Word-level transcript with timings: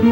I 0.00 0.06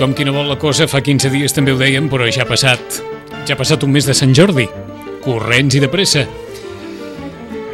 com 0.00 0.14
qui 0.16 0.24
no 0.24 0.32
vol 0.32 0.48
la 0.48 0.56
cosa, 0.56 0.88
fa 0.88 1.02
15 1.04 1.28
dies 1.28 1.52
també 1.52 1.74
ho 1.74 1.76
dèiem, 1.76 2.08
però 2.08 2.24
ja 2.32 2.46
ha 2.46 2.48
passat, 2.48 3.02
ja 3.44 3.52
ha 3.52 3.60
passat 3.60 3.84
un 3.84 3.92
mes 3.92 4.08
de 4.08 4.16
Sant 4.16 4.32
Jordi, 4.32 4.64
corrents 5.24 5.74
i 5.74 5.82
de 5.82 5.90
pressa. 5.92 6.24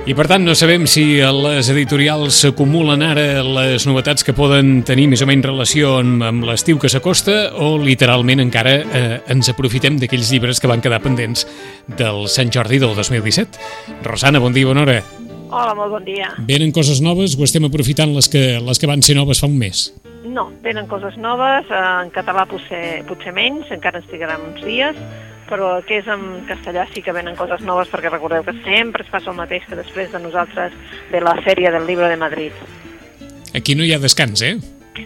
I 0.08 0.14
per 0.16 0.24
tant 0.30 0.42
no 0.42 0.54
sabem 0.56 0.86
si 0.88 1.20
a 1.20 1.28
les 1.30 1.68
editorials 1.70 2.38
s'acumulen 2.41 3.02
ara 3.04 3.42
les 3.45 3.84
novetats 3.86 4.24
que 4.24 4.32
poden 4.34 4.80
tenir 4.88 5.04
més 5.12 5.20
o 5.20 5.28
menys 5.28 5.45
relació 5.45 5.92
amb, 6.00 6.24
amb 6.24 6.46
l'estiu 6.48 6.80
que 6.80 6.88
s'acosta 6.88 7.52
o 7.60 7.74
literalment 7.78 8.41
encara 8.42 8.72
eh, 8.80 9.20
ens 9.30 9.52
aprofitem 9.52 10.00
d'aquells 10.00 10.32
llibres 10.32 10.58
que 10.58 10.70
van 10.72 10.80
quedar 10.80 11.02
pendents 11.05 11.44
del 12.00 12.24
Sant 12.32 12.50
Jordi 12.50 12.80
del 12.80 12.96
2017. 12.96 13.60
Rosana, 14.08 14.41
bon 14.41 14.56
dia, 14.56 14.66
bona 14.72 14.86
hora. 14.86 14.98
Hola, 15.50 15.74
molt 15.77 15.92
bon 15.98 16.05
dia. 16.06 16.32
Venen 16.48 16.72
coses 16.72 17.05
noves 17.05 17.36
o 17.36 17.44
estem 17.44 17.69
aprofitant 17.69 18.14
les 18.16 18.30
que, 18.32 18.44
les 18.62 18.80
que 18.80 18.88
van 18.88 19.02
ser 19.05 19.19
noves 19.20 19.44
fa 19.44 19.50
un 19.50 19.58
mes? 19.60 19.91
No, 20.24 20.48
venen 20.64 20.88
coses 20.88 21.20
noves, 21.20 21.69
eh, 21.69 21.88
en 22.06 22.14
català 22.14 22.48
potser, 22.48 23.02
potser 23.06 23.36
menys, 23.36 23.69
encara 23.74 24.00
ens 24.00 24.08
trigaran 24.08 24.48
uns 24.48 24.64
dies, 24.64 24.96
però 25.50 25.74
el 25.77 25.84
que 25.88 25.98
és 26.00 26.09
en 26.10 26.45
castellà 26.48 26.86
sí 26.95 27.02
que 27.02 27.14
venen 27.16 27.36
coses 27.38 27.64
noves 27.66 27.91
perquè 27.92 28.12
recordeu 28.12 28.46
que 28.46 28.54
sempre 28.62 29.04
es 29.04 29.10
passa 29.12 29.32
el 29.32 29.38
mateix 29.38 29.66
que 29.68 29.78
després 29.78 30.12
de 30.12 30.22
nosaltres 30.22 30.77
de 31.11 31.20
la 31.20 31.34
sèrie 31.44 31.72
del 31.75 31.88
llibre 31.88 32.08
de 32.08 32.20
Madrid. 32.20 32.52
Aquí 33.55 33.75
no 33.75 33.84
hi 33.84 33.92
ha 33.92 33.98
descans, 33.98 34.42
eh? 34.47 34.55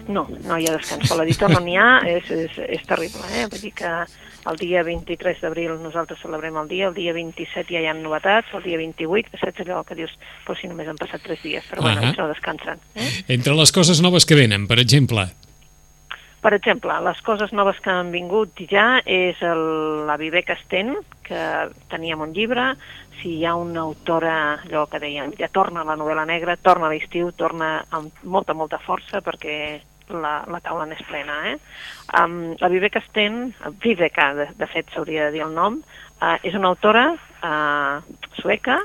No, 0.09 0.27
no 0.45 0.59
hi 0.59 0.67
ha 0.69 0.77
descans. 0.77 1.09
Per 1.09 1.17
l'editor 1.19 1.53
no 1.53 1.61
n'hi 1.65 1.77
ha, 1.81 1.89
és, 2.09 2.29
és, 2.31 2.57
és 2.79 2.85
terrible. 2.89 3.25
Eh? 3.33 3.47
Vull 3.53 3.63
dir 3.63 3.73
que 3.79 3.93
el 4.51 4.59
dia 4.61 4.83
23 4.85 5.41
d'abril 5.41 5.77
nosaltres 5.81 6.21
celebrem 6.21 6.57
el 6.61 6.69
dia, 6.69 6.89
el 6.91 6.97
dia 6.97 7.15
27 7.17 7.73
ja 7.73 7.81
hi 7.81 7.89
ha 7.89 7.95
novetats, 7.97 8.53
el 8.57 8.65
dia 8.67 8.81
28, 8.81 9.33
que 9.33 9.41
saps 9.41 9.65
allò 9.65 9.81
que 9.89 9.97
dius, 9.97 10.13
però 10.45 10.57
si 10.59 10.69
només 10.69 10.91
han 10.91 11.01
passat 11.01 11.25
3 11.25 11.41
dies, 11.45 11.65
però 11.71 11.87
bueno, 11.87 12.03
Ahà. 12.03 12.11
ells 12.11 12.21
no 12.21 12.29
descansen. 12.33 12.85
Eh? 12.95 13.09
Entre 13.39 13.57
les 13.57 13.73
coses 13.73 14.03
noves 14.05 14.29
que 14.29 14.37
venen, 14.37 14.69
per 14.69 14.81
exemple, 14.83 15.29
Per 16.45 16.53
exemple, 16.53 16.93
les 17.01 17.21
coses 17.25 17.55
noves 17.57 17.79
que 17.81 17.89
han 17.89 18.11
vingut 18.13 18.59
ja 18.69 18.99
és 19.09 19.39
el, 19.41 19.63
la 20.05 20.19
Vivek 20.21 20.51
Sten, 20.61 20.93
que 21.25 21.41
teníem 21.89 22.21
un 22.21 22.35
llibre, 22.37 22.75
si 23.23 23.39
hi 23.39 23.47
ha 23.49 23.55
una 23.57 23.81
autora, 23.87 24.35
allò 24.67 24.83
que 24.93 25.01
dèiem, 25.01 25.33
ja 25.41 25.49
torna 25.49 25.87
la 25.89 25.97
novel·la 25.97 26.27
negra, 26.29 26.59
torna 26.61 26.91
a 26.91 26.93
l'estiu, 26.93 27.31
torna 27.33 27.79
amb 27.97 28.21
molta, 28.29 28.53
molta 28.53 28.77
força 28.77 29.25
perquè 29.25 29.57
la, 30.13 30.35
la 30.45 30.61
taula 30.61 30.85
n'és 30.85 31.01
plena. 31.09 31.41
Eh? 31.49 31.57
Um, 32.21 32.53
la 32.61 32.69
Vivek 32.69 33.01
Sten, 33.07 33.47
Viveka, 33.81 34.35
de, 34.37 34.51
de 34.61 34.69
fet 34.69 34.93
s'hauria 34.93 35.31
de 35.31 35.39
dir 35.39 35.47
el 35.47 35.57
nom, 35.57 35.81
uh, 36.21 36.37
és 36.45 36.53
una 36.53 36.75
autora 36.75 37.07
uh, 37.17 38.05
sueca, 38.43 38.83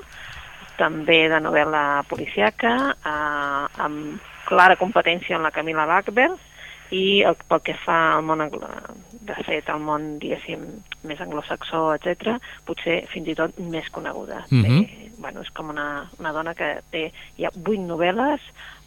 també 0.79 1.25
de 1.27 1.43
novel·la 1.43 2.05
policiaca, 2.07 2.77
uh, 3.03 3.65
amb 3.83 4.31
clara 4.47 4.79
competència 4.79 5.35
en 5.35 5.43
la 5.43 5.51
Camila 5.51 5.83
Lackberg, 5.91 6.47
i 6.95 7.21
el, 7.27 7.37
pel 7.49 7.61
que 7.65 7.75
fa 7.77 7.97
al 8.15 8.23
món, 8.25 8.41
de 8.49 9.37
fet, 9.45 9.69
al 9.69 9.81
món, 9.83 10.15
diguéssim, 10.21 10.63
més 11.07 11.21
anglosaxó, 11.21 11.83
etc, 11.95 12.39
potser 12.65 13.01
fins 13.11 13.29
i 13.29 13.35
tot 13.37 13.59
més 13.61 13.89
coneguda. 13.93 14.45
Mhm. 14.49 14.63
Té, 14.63 15.11
bueno, 15.19 15.41
és 15.41 15.51
com 15.53 15.69
una, 15.69 16.09
una 16.19 16.33
dona 16.33 16.55
que 16.55 16.79
té 16.91 17.09
ha 17.45 17.51
vuit 17.55 17.81
novel·les 17.81 18.39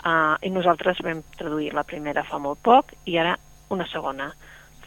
uh, 0.04 0.36
i 0.42 0.50
nosaltres 0.50 1.02
vam 1.04 1.22
traduir 1.38 1.72
la 1.76 1.84
primera 1.84 2.24
fa 2.24 2.40
molt 2.42 2.62
poc 2.64 2.94
i 3.04 3.18
ara 3.18 3.36
una 3.70 3.86
segona. 3.86 4.32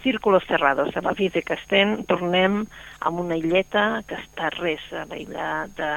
Círculos 0.04 0.44
cerrados 0.46 0.94
de 0.94 1.02
la 1.02 1.14
vida 1.18 1.42
que 1.42 1.56
estem, 1.58 2.04
tornem 2.06 2.60
amb 3.00 3.20
una 3.24 3.38
illeta 3.38 4.04
que 4.06 4.20
està 4.20 4.52
res 4.54 4.84
a 4.94 5.06
la 5.10 5.18
illa 5.18 5.48
de, 5.80 5.90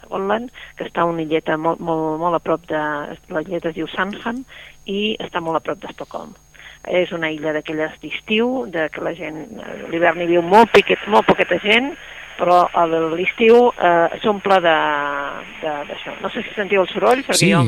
de 0.00 0.08
Gotland, 0.08 0.50
que 0.74 0.88
està 0.88 1.04
una 1.06 1.22
illeta 1.22 1.56
molt, 1.56 1.78
molt, 1.78 2.18
molt 2.18 2.34
a 2.34 2.42
prop 2.42 2.66
de... 2.66 2.82
La 3.30 3.44
illeta 3.44 3.70
es 3.70 3.78
diu 3.78 3.86
Sandham 3.94 4.42
i 4.90 5.14
està 5.22 5.42
molt 5.44 5.60
a 5.60 5.62
prop 5.62 5.78
d'Estocolm. 5.84 6.34
És 6.86 7.10
una 7.12 7.30
illa 7.30 7.52
d'aquelles 7.52 7.92
d'estiu, 8.00 8.66
de 8.70 8.88
que 8.88 9.00
la 9.04 9.14
gent, 9.14 9.46
l'hivern 9.90 10.20
hi 10.22 10.26
viu 10.26 10.42
molt, 10.42 10.70
piquet, 10.72 10.98
molt 11.08 11.26
poqueta 11.26 11.58
gent, 11.60 11.90
però 12.38 12.68
a 12.72 12.86
l'estiu 12.86 13.72
eh, 13.74 14.18
s'omple 14.22 14.60
d'això. 14.62 16.14
No 16.22 16.30
sé 16.30 16.42
si 16.46 16.54
sentiu 16.54 16.82
el 16.84 16.88
soroll, 16.92 17.24
perquè 17.26 17.34
Sí. 17.42 17.52
jo... 17.52 17.64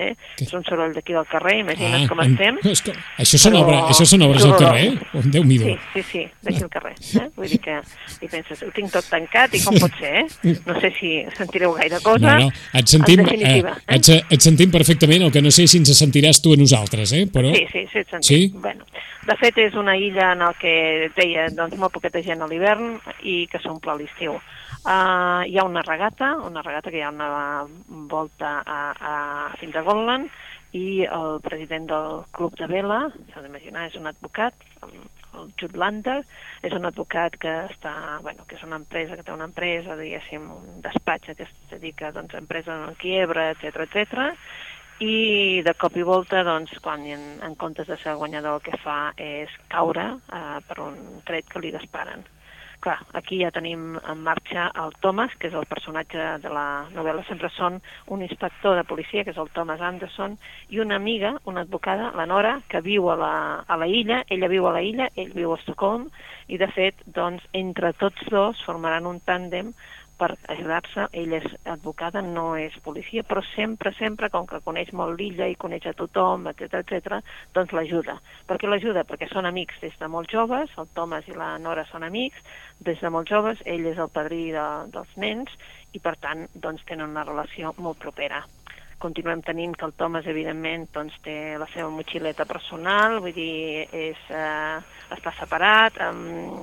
Eh? 0.00 0.16
És 0.40 0.52
un 0.56 0.64
soroll 0.64 0.94
d'aquí 0.94 1.12
del 1.12 1.26
carrer, 1.28 1.58
imagina't 1.60 2.08
com 2.08 2.20
en- 2.20 2.32
estem. 2.32 2.58
és 2.64 2.80
que, 2.82 2.92
això, 3.18 3.36
són 3.38 3.52
Però- 3.52 3.62
obra, 3.64 3.80
això 3.92 4.04
són 4.06 4.22
obres 4.22 4.42
del 4.42 4.52
horrorós. 4.52 4.70
carrer? 4.70 5.08
Oh, 5.14 5.22
déu 5.24 5.44
nhi 5.44 5.58
Sí, 5.58 5.76
sí, 5.94 6.02
sí, 6.10 6.22
d'aquí 6.42 6.62
al 6.62 6.70
carrer. 6.70 6.94
Eh? 7.20 7.28
Vull 7.36 7.48
dir 7.48 7.60
que 7.60 7.80
i 8.22 8.28
penses, 8.28 8.62
ho 8.62 8.70
tinc 8.72 8.90
tot 8.92 9.04
tancat 9.10 9.54
i 9.54 9.60
com 9.64 9.74
pot 9.78 9.92
ser, 9.98 10.24
eh? 10.24 10.56
No 10.66 10.78
sé 10.80 10.92
si 10.98 11.24
sentireu 11.36 11.72
gaire 11.74 12.00
cosa. 12.02 12.38
No, 12.38 12.46
no, 12.46 12.50
et 12.72 12.86
sentim, 12.88 13.20
eh, 13.28 13.62
et, 13.88 14.02
se- 14.04 14.22
et 14.30 14.40
sentim 14.40 14.70
perfectament, 14.70 15.22
el 15.22 15.32
que 15.32 15.42
no 15.42 15.50
sé 15.50 15.66
si 15.66 15.78
ens 15.78 15.90
sentiràs 16.00 16.40
tu 16.40 16.52
a 16.54 16.56
nosaltres, 16.56 17.12
eh? 17.12 17.26
Però... 17.26 17.52
Sí, 17.54 17.66
sí, 17.72 17.86
sí, 17.92 17.98
et 17.98 18.08
sentim. 18.10 18.28
Sí? 18.28 18.52
Bueno, 18.54 18.84
de 19.26 19.36
fet, 19.36 19.58
és 19.58 19.74
una 19.74 19.96
illa 19.96 20.32
en 20.32 20.42
el 20.42 20.54
que 20.60 21.10
deia 21.16 21.48
doncs, 21.50 21.76
molt 21.76 21.92
poqueta 21.92 22.22
gent 22.22 22.40
a 22.42 22.46
l'hivern 22.46 22.98
i 23.22 23.46
que 23.50 23.58
s'omple 23.60 23.92
a 23.92 23.96
l'estiu. 23.96 24.38
Uh, 24.80 25.44
hi 25.44 25.58
ha 25.58 25.64
una 25.64 25.82
regata, 25.82 26.36
una 26.40 26.62
regata 26.62 26.90
que 26.90 26.96
hi 26.96 27.02
ha 27.04 27.10
una 27.10 27.66
volta 28.08 28.62
a, 28.64 28.78
a, 28.96 29.12
fins 29.60 29.76
a 29.76 29.82
Gotland 29.84 30.30
i 30.72 31.04
el 31.04 31.40
president 31.44 31.90
del 31.90 32.22
club 32.32 32.56
de 32.56 32.68
vela, 32.70 33.00
s'ha 33.32 33.42
d'imaginar, 33.44 33.90
és 33.90 33.98
un 34.00 34.08
advocat, 34.08 34.56
el, 34.86 34.94
Jude 35.60 35.78
Lander, 35.78 36.16
és 36.64 36.72
un 36.72 36.88
advocat 36.88 37.36
que 37.42 37.52
està, 37.68 37.92
bueno, 38.24 38.46
que 38.48 38.56
és 38.56 38.64
una 38.64 38.80
empresa, 38.80 39.18
que 39.18 39.26
té 39.26 39.36
una 39.36 39.46
empresa, 39.50 39.98
diguéssim, 40.00 40.48
un 40.56 40.80
despatx 40.86 41.36
que 41.36 41.44
es 41.44 41.54
dedica 41.70 42.10
doncs, 42.16 42.34
a 42.34 42.40
empresa 42.40 42.74
en 42.88 42.96
quiebra, 43.04 43.50
etc 43.52 43.84
etc 43.84 44.32
i 45.00 45.60
de 45.64 45.72
cop 45.80 45.94
i 45.96 46.02
volta, 46.04 46.42
doncs, 46.44 46.74
quan 46.84 47.06
en, 47.08 47.22
en 47.44 47.54
comptes 47.60 47.88
de 47.88 47.96
ser 48.00 48.16
guanyador 48.20 48.58
el 48.58 48.66
que 48.66 48.80
fa 48.82 48.98
és 49.16 49.52
caure 49.72 50.06
eh, 50.20 50.58
per 50.68 50.76
un 50.84 50.98
tret 51.28 51.48
que 51.48 51.62
li 51.62 51.72
disparen. 51.72 52.24
Clar, 52.80 52.96
aquí 53.12 53.36
ja 53.42 53.50
tenim 53.52 53.98
en 53.98 54.20
marxa 54.24 54.70
el 54.82 54.94
Thomas, 55.04 55.34
que 55.36 55.50
és 55.50 55.56
el 55.58 55.66
personatge 55.68 56.28
de 56.40 56.52
la 56.56 56.86
novel·la, 56.94 57.26
sempre 57.28 57.50
són 57.52 57.76
un 58.08 58.22
inspector 58.24 58.78
de 58.78 58.86
policia, 58.88 59.24
que 59.24 59.34
és 59.34 59.40
el 59.42 59.50
Thomas 59.52 59.82
Anderson, 59.84 60.38
i 60.72 60.80
una 60.80 60.96
amiga, 60.96 61.34
una 61.44 61.66
advocada, 61.66 62.08
la 62.16 62.24
Nora, 62.30 62.54
que 62.72 62.80
viu 62.80 63.10
a 63.12 63.18
la, 63.20 63.34
a 63.68 63.76
la 63.76 63.88
illa, 64.00 64.22
ella 64.32 64.48
viu 64.48 64.64
a 64.64 64.72
la 64.78 64.80
illa, 64.80 65.10
ell 65.20 65.34
viu 65.36 65.52
a 65.52 65.58
Estocolm, 65.60 66.08
i 66.48 66.56
de 66.58 66.70
fet, 66.72 67.04
doncs, 67.20 67.44
entre 67.52 67.92
tots 68.00 68.32
dos 68.32 68.64
formaran 68.64 69.04
un 69.06 69.20
tàndem 69.28 69.74
per 70.20 70.34
ajudar-se. 70.52 71.06
Ella 71.16 71.40
és 71.40 71.56
advocada, 71.72 72.22
no 72.24 72.52
és 72.60 72.76
policia, 72.84 73.24
però 73.26 73.42
sempre, 73.54 73.94
sempre, 73.96 74.30
com 74.32 74.46
que 74.48 74.60
coneix 74.66 74.92
molt 74.96 75.16
l'illa 75.18 75.48
i 75.48 75.58
coneix 75.60 75.88
a 75.88 75.96
tothom, 75.96 76.50
etc 76.52 76.82
etc, 76.82 77.20
doncs 77.56 77.74
l'ajuda. 77.76 78.18
Per 78.46 78.60
què 78.60 78.68
l'ajuda? 78.68 79.06
Perquè 79.08 79.30
són 79.32 79.48
amics 79.48 79.80
des 79.82 79.96
de 80.00 80.10
molt 80.12 80.30
joves, 80.32 80.72
el 80.78 80.92
Thomas 80.94 81.28
i 81.30 81.36
la 81.36 81.54
Nora 81.62 81.86
són 81.88 82.04
amics, 82.06 82.40
des 82.84 83.00
de 83.00 83.12
molt 83.12 83.28
joves, 83.32 83.60
ell 83.64 83.88
és 83.88 83.98
el 83.98 84.12
padrí 84.12 84.50
de, 84.54 84.68
dels 84.92 85.16
nens 85.16 85.52
i, 85.92 85.98
per 85.98 86.16
tant, 86.22 86.46
doncs 86.54 86.84
tenen 86.86 87.10
una 87.10 87.26
relació 87.26 87.74
molt 87.78 88.00
propera 88.02 88.44
continuem 89.00 89.40
tenint 89.40 89.72
que 89.80 89.86
el 89.88 89.94
Thomas, 89.96 90.26
evidentment, 90.28 90.84
doncs, 90.92 91.14
té 91.24 91.56
la 91.58 91.64
seva 91.72 91.88
motxileta 91.88 92.44
personal, 92.44 93.16
vull 93.24 93.32
dir, 93.32 93.86
és, 93.96 94.20
eh, 94.28 94.76
està 95.16 95.32
separat, 95.38 95.96
um, 96.10 96.60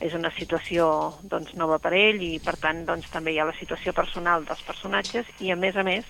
és 0.00 0.12
una 0.14 0.30
situació 0.30 1.14
doncs, 1.22 1.54
nova 1.54 1.78
per 1.78 1.92
ell 1.94 2.20
i, 2.22 2.38
per 2.44 2.56
tant, 2.60 2.84
doncs, 2.86 3.08
també 3.10 3.32
hi 3.32 3.38
ha 3.40 3.44
la 3.48 3.56
situació 3.58 3.92
personal 3.92 4.44
dels 4.44 4.62
personatges 4.62 5.26
i, 5.40 5.50
a 5.50 5.56
més 5.56 5.76
a 5.76 5.82
més, 5.82 6.04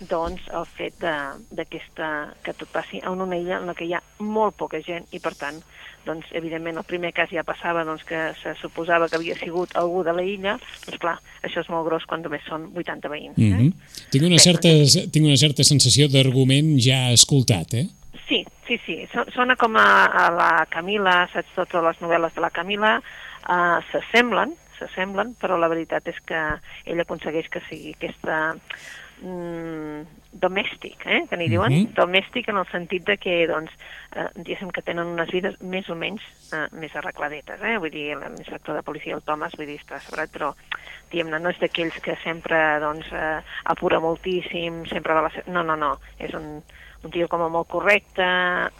doncs, 0.00 0.42
el 0.52 0.66
fet 0.76 0.94
de- 1.00 1.36
d'aquesta 1.56 2.34
que 2.44 2.52
tot 2.52 2.68
passi 2.68 2.98
en 3.02 3.20
una 3.20 3.36
illa 3.36 3.58
en 3.58 3.66
la 3.66 3.74
que 3.74 3.84
hi 3.84 3.94
ha 3.94 4.02
molt 4.18 4.54
poca 4.56 4.80
gent 4.84 5.06
i, 5.12 5.18
per 5.20 5.34
tant, 5.34 5.60
doncs, 6.06 6.26
evidentment, 6.32 6.76
el 6.78 6.84
primer 6.84 7.12
cas 7.12 7.30
ja 7.30 7.42
passava 7.42 7.82
doncs, 7.84 8.04
que 8.04 8.32
se 8.42 8.54
suposava 8.60 9.08
que 9.08 9.16
havia 9.16 9.34
sigut 9.40 9.74
algú 9.74 10.04
de 10.04 10.12
la 10.12 10.22
illa, 10.22 10.58
doncs 10.86 10.98
clar, 11.02 11.16
això 11.42 11.60
és 11.64 11.68
molt 11.72 11.86
gros 11.88 12.04
quan 12.06 12.22
només 12.22 12.44
són 12.46 12.70
80 12.76 13.08
veïns. 13.08 13.36
Mm 13.36 13.42
Eh? 13.52 13.58
-hmm. 13.58 13.72
tinc, 14.10 14.24
una 14.24 14.36
Bé, 14.36 14.38
certa, 14.38 14.68
tinc 15.10 15.26
una 15.26 15.36
certa 15.36 15.64
sensació 15.64 16.08
d'argument 16.08 16.78
ja 16.78 17.10
escoltat, 17.10 17.74
eh? 17.74 17.86
Sí, 18.28 18.44
sí, 18.66 18.78
sí. 18.86 19.06
So- 19.12 19.30
Sona 19.34 19.56
com 19.56 19.76
a, 19.76 20.04
a 20.06 20.30
la 20.30 20.66
Camila, 20.68 21.28
saps, 21.32 21.48
totes 21.54 21.82
les 21.82 21.96
novel·les 22.00 22.34
de 22.34 22.40
la 22.40 22.50
Camila 22.50 23.02
uh, 23.48 23.78
s'assemblen, 23.90 24.54
s'assemblen, 24.78 25.34
però 25.40 25.58
la 25.58 25.70
veritat 25.72 26.08
és 26.12 26.18
que 26.28 26.42
ell 26.84 27.02
aconsegueix 27.02 27.48
que 27.52 27.62
sigui 27.70 27.94
aquesta 27.96 28.38
mm, 29.22 30.06
domèstic, 30.32 31.06
eh, 31.06 31.22
que 31.28 31.36
n'hi 31.36 31.48
diuen, 31.48 31.72
Mhm. 31.72 31.94
domèstic 31.94 32.48
en 32.48 32.58
el 32.58 32.66
sentit 32.66 33.04
de 33.04 33.16
que, 33.16 33.46
doncs, 33.46 33.70
eh, 34.14 34.28
diguéssim 34.34 34.70
que 34.70 34.82
tenen 34.82 35.06
unes 35.06 35.30
vides 35.30 35.60
més 35.60 35.88
o 35.88 35.94
menys 35.94 36.20
eh, 36.52 36.66
més 36.72 36.94
arregladetes, 36.94 37.60
eh? 37.62 37.78
vull 37.78 37.90
dir, 37.90 38.16
l'inspector 38.16 38.74
de 38.74 38.82
policia, 38.82 39.14
el 39.14 39.22
Thomas, 39.22 39.52
vull 39.56 39.66
dir, 39.66 39.78
està 39.80 40.00
separat, 40.00 40.30
però 40.30 40.54
diguem-ne, 41.10 41.40
no 41.40 41.50
és 41.50 41.58
d'aquells 41.58 41.98
que 42.00 42.16
sempre 42.22 42.78
doncs, 42.80 43.10
eh, 43.12 43.40
apura 43.64 44.00
moltíssim, 44.00 44.84
sempre 44.86 45.14
va 45.14 45.22
la... 45.22 45.32
No, 45.46 45.62
no, 45.62 45.76
no, 45.76 45.96
és 46.18 46.34
un, 46.34 46.62
un 47.04 47.10
tio 47.10 47.28
com 47.28 47.42
a 47.42 47.48
molt 47.48 47.68
correcte, 47.68 48.26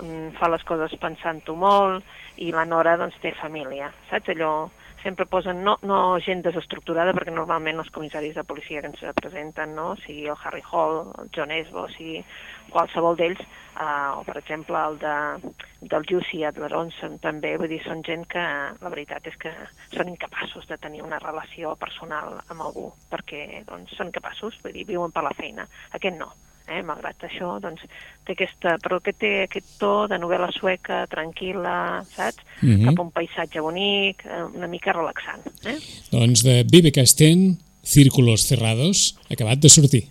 mm, 0.03 0.37
fa 0.39 0.49
les 0.49 0.63
coses 0.65 0.95
pensant-ho 1.01 1.57
molt, 1.57 2.05
i 2.37 2.53
la 2.53 2.65
Nora 2.65 2.97
doncs 2.97 3.17
té 3.23 3.33
família, 3.33 3.91
saps? 4.11 4.29
Allò 4.29 4.69
sempre 5.07 5.27
posen, 5.31 5.63
no, 5.63 5.77
no 5.87 5.97
gent 6.19 6.41
desestructurada, 6.43 7.13
perquè 7.15 7.31
normalment 7.31 7.79
els 7.79 7.93
comissaris 7.95 8.35
de 8.35 8.43
policia 8.49 8.81
que 8.83 8.91
ens 8.91 9.05
presenten, 9.21 9.77
no? 9.79 9.93
sigui 10.03 10.25
el 10.27 10.41
Harry 10.43 10.65
Hall, 10.67 11.13
el 11.23 11.31
John 11.37 11.53
Esbo, 11.55 11.85
sigui 11.95 12.25
qualsevol 12.73 13.15
d'ells, 13.21 13.45
eh, 13.45 14.09
o 14.19 14.25
per 14.27 14.35
exemple 14.41 14.81
el 14.89 14.99
de, 15.05 15.53
del 15.93 16.09
Jussi 16.11 16.43
Adleron, 16.49 16.91
són 16.99 17.21
també, 17.23 17.55
vull 17.61 17.71
dir, 17.71 17.79
són 17.85 18.03
gent 18.09 18.27
que 18.35 18.43
la 18.83 18.93
veritat 18.97 19.31
és 19.31 19.39
que 19.45 19.55
són 19.95 20.11
incapaços 20.11 20.67
de 20.67 20.81
tenir 20.83 21.07
una 21.07 21.23
relació 21.23 21.77
personal 21.79 22.41
amb 22.43 22.67
algú, 22.67 22.89
perquè 23.13 23.63
doncs, 23.71 23.95
són 23.95 24.11
capaços, 24.11 24.59
vull 24.67 24.75
dir, 24.75 24.89
viuen 24.91 25.15
per 25.15 25.23
la 25.29 25.37
feina. 25.39 25.71
Aquest 25.95 26.19
no 26.19 26.33
eh? 26.69 26.83
malgrat 26.83 27.27
això, 27.29 27.57
doncs, 27.63 27.85
té 28.27 28.35
aquesta, 28.35 28.77
però 28.83 28.99
que 29.03 29.13
té 29.13 29.33
aquest 29.45 29.77
to 29.81 30.07
de 30.11 30.19
novel·la 30.19 30.51
sueca, 30.55 31.05
tranquil·la, 31.13 32.05
saps? 32.11 32.43
Mm 32.63 32.69
-hmm. 32.69 32.85
Cap 32.85 32.99
a 32.99 33.03
un 33.03 33.11
paisatge 33.11 33.61
bonic, 33.61 34.25
eh, 34.25 34.43
una 34.55 34.67
mica 34.67 34.93
relaxant. 34.93 35.43
Eh? 35.65 35.79
Doncs 36.11 36.43
de 36.43 36.65
Vive 36.71 36.93
Castell, 36.93 37.57
Círculos 37.83 38.47
Cerrados, 38.49 39.17
acabat 39.31 39.59
de 39.59 39.69
sortir. 39.69 40.05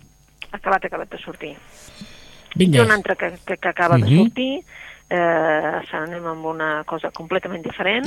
Acabat, 0.50 0.84
acabat 0.84 1.10
de 1.10 1.18
sortir. 1.18 1.56
Vinga. 2.54 2.78
I 2.78 2.80
un 2.80 2.90
altre 2.90 3.16
que, 3.16 3.38
que, 3.44 3.56
que 3.56 3.68
acaba 3.68 3.98
mm 3.98 4.02
-hmm. 4.02 4.08
de 4.08 4.10
mhm. 4.10 4.22
sortir, 4.22 4.64
eh, 5.08 5.96
anem 5.96 6.26
amb 6.26 6.44
una 6.44 6.82
cosa 6.84 7.10
completament 7.10 7.62
diferent, 7.62 8.06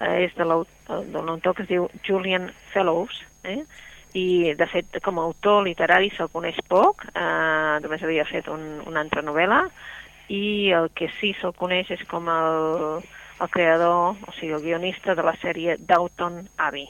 eh, 0.00 0.24
és 0.24 0.34
de 0.36 0.44
l'autor 0.44 1.54
que 1.54 1.62
es 1.62 1.68
diu 1.68 1.88
Julian 2.06 2.50
Fellows, 2.72 3.22
eh? 3.44 3.64
I 4.18 4.54
de 4.58 4.66
fet 4.70 4.98
com 5.04 5.18
a 5.18 5.24
autor 5.28 5.64
literari 5.66 6.10
se'l 6.16 6.30
coneix 6.32 6.58
poc, 6.68 7.04
eh, 7.14 7.76
només 7.84 8.02
havia 8.02 8.26
fet 8.28 8.48
un, 8.50 8.80
una 8.86 9.04
altra 9.04 9.22
novel·la 9.22 9.64
i 10.30 10.70
el 10.74 10.90
que 10.94 11.10
sí 11.18 11.34
se'l 11.40 11.54
coneix 11.58 11.90
és 11.90 12.02
com 12.10 12.28
el, 12.30 13.02
el 13.40 13.50
creador, 13.50 14.16
o 14.26 14.34
sigui, 14.38 14.54
el 14.54 14.64
guionista 14.64 15.14
de 15.14 15.26
la 15.26 15.34
sèrie 15.42 15.76
Downton 15.78 16.42
Abbey. 16.56 16.88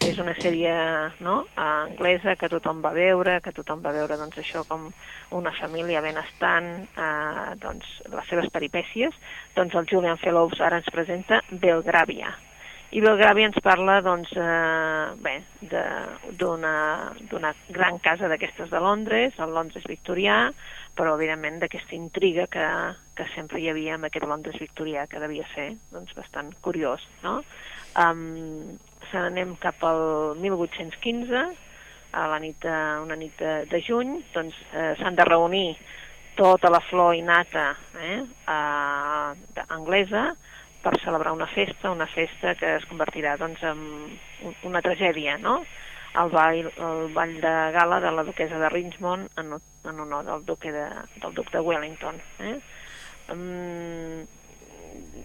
És 0.00 0.16
una 0.18 0.32
sèrie 0.32 0.72
no, 1.20 1.42
anglesa 1.60 2.34
que 2.40 2.48
tothom 2.48 2.80
va 2.80 2.94
veure, 2.96 3.36
que 3.44 3.52
tothom 3.52 3.82
va 3.84 3.92
veure 3.92 4.16
doncs, 4.16 4.38
això 4.40 4.64
com 4.66 4.88
una 5.36 5.52
família 5.52 6.00
benestant, 6.00 6.70
eh, 6.96 7.48
doncs, 7.60 7.98
les 8.08 8.30
seves 8.32 8.48
peripècies. 8.54 9.18
Doncs 9.54 9.76
el 9.76 9.90
Julian 9.92 10.18
Fellows 10.22 10.62
ara 10.64 10.80
ens 10.80 10.88
presenta 10.94 11.42
Belgravia, 11.50 12.32
i 12.90 13.00
Belgravi 13.02 13.44
ens 13.46 13.58
parla 13.62 14.00
doncs, 14.02 14.32
eh, 14.34 15.36
d'una 16.40 17.52
gran 17.70 17.98
casa 18.02 18.28
d'aquestes 18.28 18.70
de 18.72 18.80
Londres, 18.82 19.38
el 19.38 19.54
Londres 19.54 19.86
victorià, 19.86 20.50
però 20.98 21.14
evidentment 21.14 21.60
d'aquesta 21.62 21.94
intriga 21.94 22.48
que, 22.50 22.66
que 23.14 23.26
sempre 23.36 23.60
hi 23.60 23.70
havia 23.70 23.94
amb 23.94 24.08
aquest 24.08 24.26
Londres 24.26 24.58
victorià, 24.58 25.06
que 25.06 25.22
devia 25.22 25.46
ser 25.54 25.70
doncs, 25.94 26.16
bastant 26.18 26.50
curiós. 26.60 27.06
No? 27.22 27.40
Um, 27.94 28.76
se 29.10 29.22
n'anem 29.22 29.54
cap 29.62 29.82
al 29.86 30.36
1815, 30.42 31.46
a 32.10 32.26
la 32.26 32.38
nit 32.42 32.58
de, 32.62 32.76
una 33.04 33.16
nit 33.16 33.38
de, 33.38 33.64
de 33.70 33.80
juny, 33.86 34.18
doncs 34.34 34.56
eh, 34.74 34.94
s'han 34.98 35.14
de 35.14 35.26
reunir 35.28 35.76
tota 36.38 36.70
la 36.72 36.80
flor 36.82 37.14
innata 37.14 37.70
eh, 38.00 38.22
eh, 38.50 39.64
anglesa, 39.68 40.30
per 40.82 40.96
celebrar 41.00 41.32
una 41.32 41.46
festa, 41.46 41.90
una 41.90 42.06
festa 42.06 42.54
que 42.56 42.76
es 42.78 42.86
convertirà 42.88 43.36
doncs, 43.40 43.62
en 43.62 44.56
una 44.68 44.82
tragèdia, 44.84 45.36
no? 45.38 45.60
El 46.20 46.32
ball, 46.32 46.66
el 46.66 47.12
ball 47.14 47.36
de 47.38 47.54
gala 47.76 48.00
de 48.02 48.10
la 48.10 48.24
duquesa 48.26 48.58
de 48.58 48.68
Richmond 48.68 49.28
en, 49.38 49.54
en 49.84 50.00
honor 50.00 50.24
del 50.26 50.44
duque 50.44 50.72
de, 50.72 50.88
del 51.22 51.34
duc 51.34 51.52
de 51.52 51.60
Wellington. 51.60 52.18
Eh? 52.40 52.56
Um, 53.30 54.26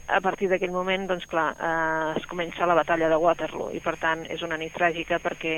a 0.07 0.19
partir 0.21 0.45
d'aquell 0.51 0.69
moment, 0.69 1.07
doncs 1.09 1.25
clar, 1.25 1.47
eh, 1.57 2.19
es 2.19 2.27
comença 2.29 2.67
la 2.69 2.75
batalla 2.77 3.09
de 3.09 3.17
Waterloo 3.17 3.71
i 3.73 3.81
per 3.81 3.95
tant 3.97 4.21
és 4.29 4.43
una 4.45 4.59
nit 4.61 4.75
tràgica 4.77 5.17
perquè 5.23 5.55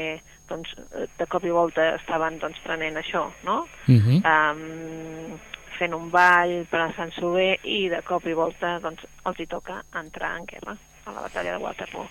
doncs, 0.47 0.71
de 1.19 1.27
cop 1.27 1.43
i 1.43 1.51
volta 1.51 1.89
estaven 1.97 2.39
doncs, 2.39 2.61
prenent 2.63 2.95
això, 3.01 3.25
no? 3.43 3.65
Uh 3.89 3.99
-huh. 3.99 4.21
um, 4.23 5.39
fent 5.79 5.95
un 5.95 6.09
ball 6.13 6.53
per 6.71 6.81
a 6.83 6.93
Sant 6.97 7.13
Soler 7.15 7.57
i 7.63 7.87
de 7.93 8.01
cop 8.05 8.25
i 8.27 8.35
volta 8.37 8.77
doncs, 8.83 9.05
els 9.25 9.39
hi 9.39 9.47
toca 9.49 9.81
entrar 9.99 10.35
en 10.37 10.47
guerra 10.49 10.77
a 11.05 11.13
la 11.13 11.27
batalla 11.27 11.55
de 11.55 11.63
Waterloo. 11.63 12.07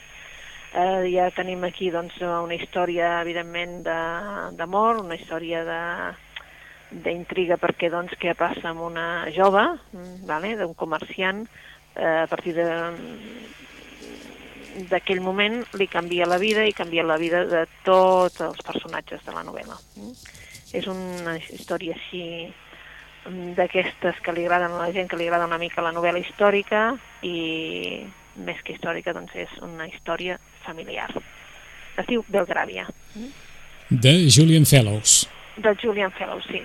Eh, 0.77 1.09
ja 1.13 1.31
tenim 1.33 1.65
aquí 1.65 1.91
doncs, 1.91 2.19
una 2.21 2.57
història, 2.57 3.21
evidentment, 3.23 3.83
d'amor, 4.59 5.03
una 5.05 5.19
història 5.19 5.65
de 5.67 5.83
d'intriga 6.87 7.57
perquè 7.59 7.89
doncs 7.91 8.15
què 8.21 8.37
passa 8.39 8.71
amb 8.71 8.85
una 8.87 9.27
jove, 9.35 9.63
vale, 10.29 10.53
d'un 10.55 10.75
comerciant, 10.79 11.43
eh, 11.97 12.23
a 12.23 12.27
partir 12.31 12.55
de 12.55 12.67
d'aquell 14.91 15.23
moment 15.25 15.63
li 15.81 15.87
canvia 15.89 16.29
la 16.29 16.39
vida 16.39 16.67
i 16.69 16.75
canvia 16.77 17.05
la 17.07 17.17
vida 17.17 17.45
de 17.49 17.65
tots 17.85 18.43
els 18.45 18.61
personatges 18.61 19.25
de 19.25 19.33
la 19.33 19.43
novel·la. 19.47 19.77
Mm? 19.97 20.13
És 20.77 20.89
una 20.91 21.37
història 21.39 21.97
així 21.97 22.53
d'aquestes 23.57 24.21
que 24.23 24.35
li 24.35 24.45
agraden 24.47 24.75
a 24.77 24.85
la 24.85 24.93
gent, 24.95 25.09
que 25.11 25.19
li 25.19 25.27
agrada 25.27 25.49
una 25.49 25.59
mica 25.59 25.85
la 25.85 25.95
novel·la 25.95 26.23
històrica 26.23 26.93
i 27.27 28.05
més 28.47 28.61
que 28.63 28.77
històrica 28.77 29.15
doncs 29.17 29.35
és 29.47 29.53
una 29.65 29.89
història 29.89 30.39
familiar. 30.67 31.09
Es 31.97 32.07
diu 32.09 32.25
Belgravia. 32.29 32.87
De 33.89 34.15
Julian 34.31 34.67
Fellows. 34.69 35.25
De 35.57 35.73
Julian 35.83 36.13
Fellows, 36.13 36.45
sí. 36.51 36.63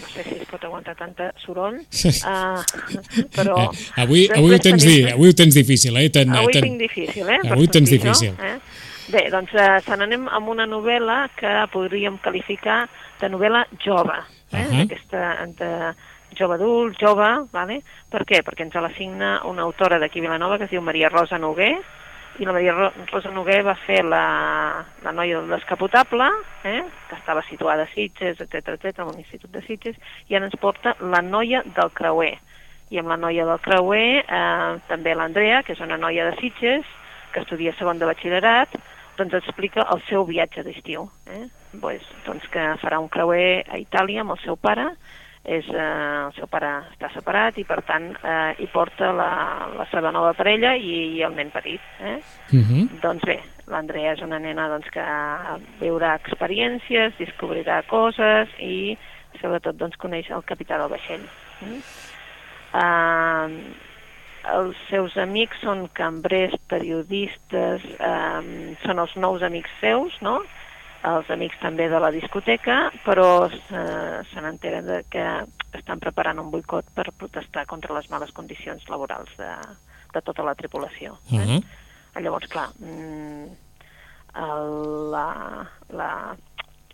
No 0.00 0.08
sé 0.08 0.24
si 0.24 0.34
es 0.40 0.48
pot 0.48 0.62
aguantar 0.64 0.94
tanta 0.96 1.28
soroll, 1.38 1.76
uh, 1.78 2.62
però... 3.36 3.58
Eh, 3.60 3.82
avui, 4.02 4.24
avui, 4.32 4.54
ho 4.56 4.58
tens 4.58 4.82
tenim... 4.82 5.04
di, 5.06 5.12
avui 5.12 5.30
ho 5.30 5.36
tens 5.36 5.54
difícil, 5.54 5.98
eh? 6.00 6.08
Ten, 6.10 6.32
avui 6.34 6.56
ten... 6.56 6.66
tinc 6.66 6.80
difícil, 6.80 7.28
eh? 7.28 7.40
Avui 7.52 7.68
tens 7.70 7.92
difícil. 7.92 8.34
Eh? 8.40 8.56
Bé, 9.10 9.24
doncs 9.34 9.50
uh, 9.56 9.80
se 9.82 9.96
n'anem 9.98 10.28
amb 10.30 10.52
una 10.52 10.66
novel·la 10.70 11.24
que 11.34 11.50
podríem 11.72 12.20
qualificar 12.22 12.84
de 13.18 13.30
novel·la 13.32 13.64
jove 13.82 14.14
eh? 14.52 14.62
uh 14.62 14.70
-huh. 14.70 14.84
aquesta 14.84 15.46
de 15.58 15.94
jove 16.38 16.54
adult, 16.54 16.98
jove, 17.00 17.48
vale? 17.52 17.82
per 18.10 18.22
què? 18.24 18.42
Perquè 18.42 18.62
ens 18.62 18.74
l'assigna 18.74 19.40
una 19.44 19.62
autora 19.62 19.98
d'aquí 19.98 20.18
a 20.18 20.22
Vilanova 20.22 20.58
que 20.58 20.64
es 20.64 20.70
diu 20.70 20.80
Maria 20.80 21.08
Rosa 21.08 21.38
Noguer, 21.38 21.82
i 22.38 22.44
la 22.44 22.52
Maria 22.52 22.72
Rosa 23.10 23.30
Noguer 23.30 23.62
va 23.64 23.74
fer 23.74 24.00
la, 24.04 24.84
la 25.04 25.12
noia 25.12 25.40
del 25.40 25.50
descapotable, 25.52 26.30
eh? 26.64 26.82
que 27.08 27.14
estava 27.16 27.42
situada 27.48 27.82
a 27.82 27.90
Sitges, 27.92 28.40
etc 28.40 28.72
etc, 28.78 29.00
a 29.00 29.10
l'Institut 29.10 29.50
de 29.52 29.62
Sitges, 29.66 29.96
i 30.28 30.36
ara 30.36 30.48
ens 30.48 30.56
porta 30.60 30.96
la 31.00 31.20
noia 31.20 31.62
del 31.76 31.92
creuer. 31.92 32.38
I 32.92 33.00
amb 33.00 33.08
la 33.12 33.16
noia 33.20 33.44
del 33.48 33.60
creuer 33.60 34.24
eh, 34.24 34.80
també 34.88 35.14
l'Andrea, 35.14 35.62
que 35.62 35.76
és 35.76 35.84
una 35.84 36.00
noia 36.00 36.30
de 36.30 36.36
Sitges, 36.40 36.88
que 37.32 37.40
estudia 37.40 37.74
segon 37.78 37.98
de 37.98 38.06
batxillerat, 38.06 38.78
doncs 39.16 39.34
explica 39.34 39.86
el 39.92 40.00
seu 40.08 40.24
viatge 40.28 40.64
d'estiu. 40.64 41.08
Eh? 41.26 41.48
pues, 41.80 42.04
doncs 42.26 42.46
que 42.52 42.62
farà 42.82 42.98
un 43.00 43.08
creuer 43.12 43.64
a 43.68 43.78
Itàlia 43.80 44.22
amb 44.22 44.34
el 44.34 44.40
seu 44.42 44.58
pare, 44.60 44.90
és, 45.42 45.66
eh, 45.66 46.26
el 46.26 46.34
seu 46.36 46.46
pare 46.46 46.70
està 46.92 47.08
separat 47.14 47.56
i 47.58 47.64
per 47.66 47.80
tant 47.86 48.12
eh, 48.14 48.54
hi 48.62 48.68
porta 48.70 49.10
la, 49.16 49.30
la 49.74 49.86
seva 49.90 50.12
nova 50.14 50.34
parella 50.38 50.76
i, 50.76 51.16
i 51.16 51.22
el 51.26 51.34
nen 51.34 51.50
petit. 51.50 51.80
Eh? 52.00 52.18
Uh 52.52 52.56
mhm. 52.56 52.62
-huh. 52.62 53.00
Doncs 53.02 53.24
bé, 53.26 53.40
l'Andrea 53.66 54.12
és 54.12 54.22
una 54.22 54.38
nena 54.38 54.68
doncs, 54.68 54.88
que 54.90 55.04
viurà 55.80 56.14
experiències, 56.14 57.18
descobrirà 57.18 57.82
coses 57.86 58.48
i 58.58 58.96
sobretot 59.40 59.76
doncs, 59.76 59.96
coneix 59.96 60.30
el 60.30 60.44
capità 60.44 60.78
del 60.78 60.90
vaixell. 60.90 61.24
Eh? 61.62 61.80
Uh, 62.72 63.50
els 64.50 64.76
seus 64.88 65.16
amics 65.16 65.60
són 65.62 65.86
cambrers, 65.94 66.54
periodistes, 66.68 67.84
eh, 67.98 68.74
són 68.82 68.98
els 68.98 69.16
nous 69.16 69.42
amics 69.42 69.70
seus, 69.80 70.18
no?, 70.22 70.40
els 71.02 71.30
amics 71.34 71.58
també 71.58 71.88
de 71.90 71.98
la 71.98 72.12
discoteca, 72.14 72.76
però 73.02 73.48
eh, 73.50 74.20
se 74.30 74.42
n'enteren 74.42 74.90
que 75.10 75.24
estan 75.74 75.98
preparant 75.98 76.38
un 76.38 76.50
boicot 76.52 76.92
per 76.94 77.08
protestar 77.18 77.66
contra 77.66 77.94
les 77.96 78.08
males 78.10 78.30
condicions 78.30 78.86
laborals 78.88 79.32
de, 79.38 79.50
de 80.14 80.22
tota 80.22 80.46
la 80.46 80.54
tripulació. 80.54 81.18
Eh? 81.32 81.34
Uh 81.34 81.42
-huh. 81.42 81.62
Llavors, 82.22 82.46
clar, 82.46 82.68
mm, 82.78 83.46
la, 85.12 85.66
la, 85.90 86.36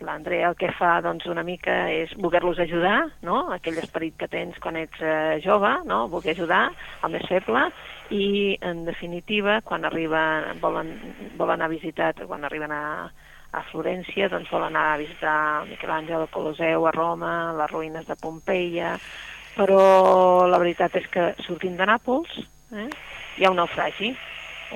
l'Andrea 0.04 0.50
el 0.50 0.56
que 0.58 0.70
fa 0.76 0.98
doncs, 1.04 1.26
una 1.30 1.44
mica 1.46 1.74
és 1.92 2.12
voler-los 2.20 2.60
ajudar, 2.64 2.98
no? 3.26 3.44
aquell 3.54 3.78
esperit 3.82 4.16
que 4.20 4.28
tens 4.30 4.58
quan 4.62 4.78
ets 4.80 5.00
eh, 5.02 5.38
jove, 5.44 5.70
no? 5.88 6.06
voler 6.12 6.34
ajudar 6.34 6.68
el 7.04 7.14
més 7.14 7.26
feble, 7.30 7.68
i 8.14 8.56
en 8.64 8.84
definitiva, 8.86 9.60
quan 9.64 9.84
arriben, 9.84 10.60
volen, 10.62 10.92
volen 11.36 11.58
anar 11.58 11.68
a 11.68 11.74
visitar, 11.74 12.12
quan 12.26 12.46
arriben 12.48 12.72
a, 12.72 13.10
a 13.52 13.64
Florència 13.70 14.30
doncs 14.32 14.50
vol 14.52 14.64
anar 14.64 14.92
a 14.92 15.00
visitar 15.00 15.36
Miquel 15.68 15.92
Àngel 15.92 16.24
al 16.24 16.32
Coloseu, 16.32 16.86
a 16.86 16.94
Roma, 16.94 17.34
les 17.58 17.72
ruïnes 17.72 18.08
de 18.08 18.16
Pompeia, 18.20 18.96
però 19.58 20.46
la 20.48 20.60
veritat 20.62 20.96
és 21.00 21.06
que 21.12 21.30
sortint 21.46 21.76
de 21.76 21.86
Nàpols 21.88 22.40
eh, 22.72 22.88
hi 23.38 23.46
ha 23.46 23.52
un 23.52 23.58
naufragi 23.60 24.14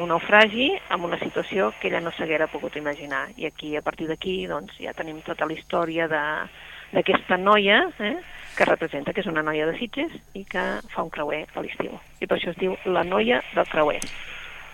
un 0.00 0.08
naufragi 0.08 0.70
amb 0.90 1.04
una 1.04 1.18
situació 1.20 1.72
que 1.80 1.88
ella 1.88 2.00
no 2.00 2.12
s'haguera 2.16 2.48
pogut 2.52 2.76
imaginar. 2.76 3.28
I 3.36 3.46
aquí, 3.46 3.76
a 3.76 3.82
partir 3.82 4.08
d'aquí, 4.08 4.46
doncs, 4.46 4.76
ja 4.80 4.94
tenim 4.96 5.20
tota 5.26 5.46
la 5.46 5.56
història 5.56 6.08
d'aquesta 6.08 7.36
noia, 7.36 7.84
eh, 8.00 8.16
que 8.56 8.68
representa 8.68 9.12
que 9.12 9.20
és 9.20 9.30
una 9.30 9.42
noia 9.42 9.66
de 9.66 9.78
Sitges 9.78 10.12
i 10.34 10.44
que 10.44 10.62
fa 10.92 11.04
un 11.04 11.10
creuer 11.10 11.46
a 11.54 11.64
l'estiu. 11.64 11.98
I 12.20 12.28
per 12.28 12.38
això 12.38 12.52
es 12.52 12.60
diu 12.60 12.76
la 12.84 13.04
noia 13.04 13.42
del 13.54 13.68
creuer 13.68 14.00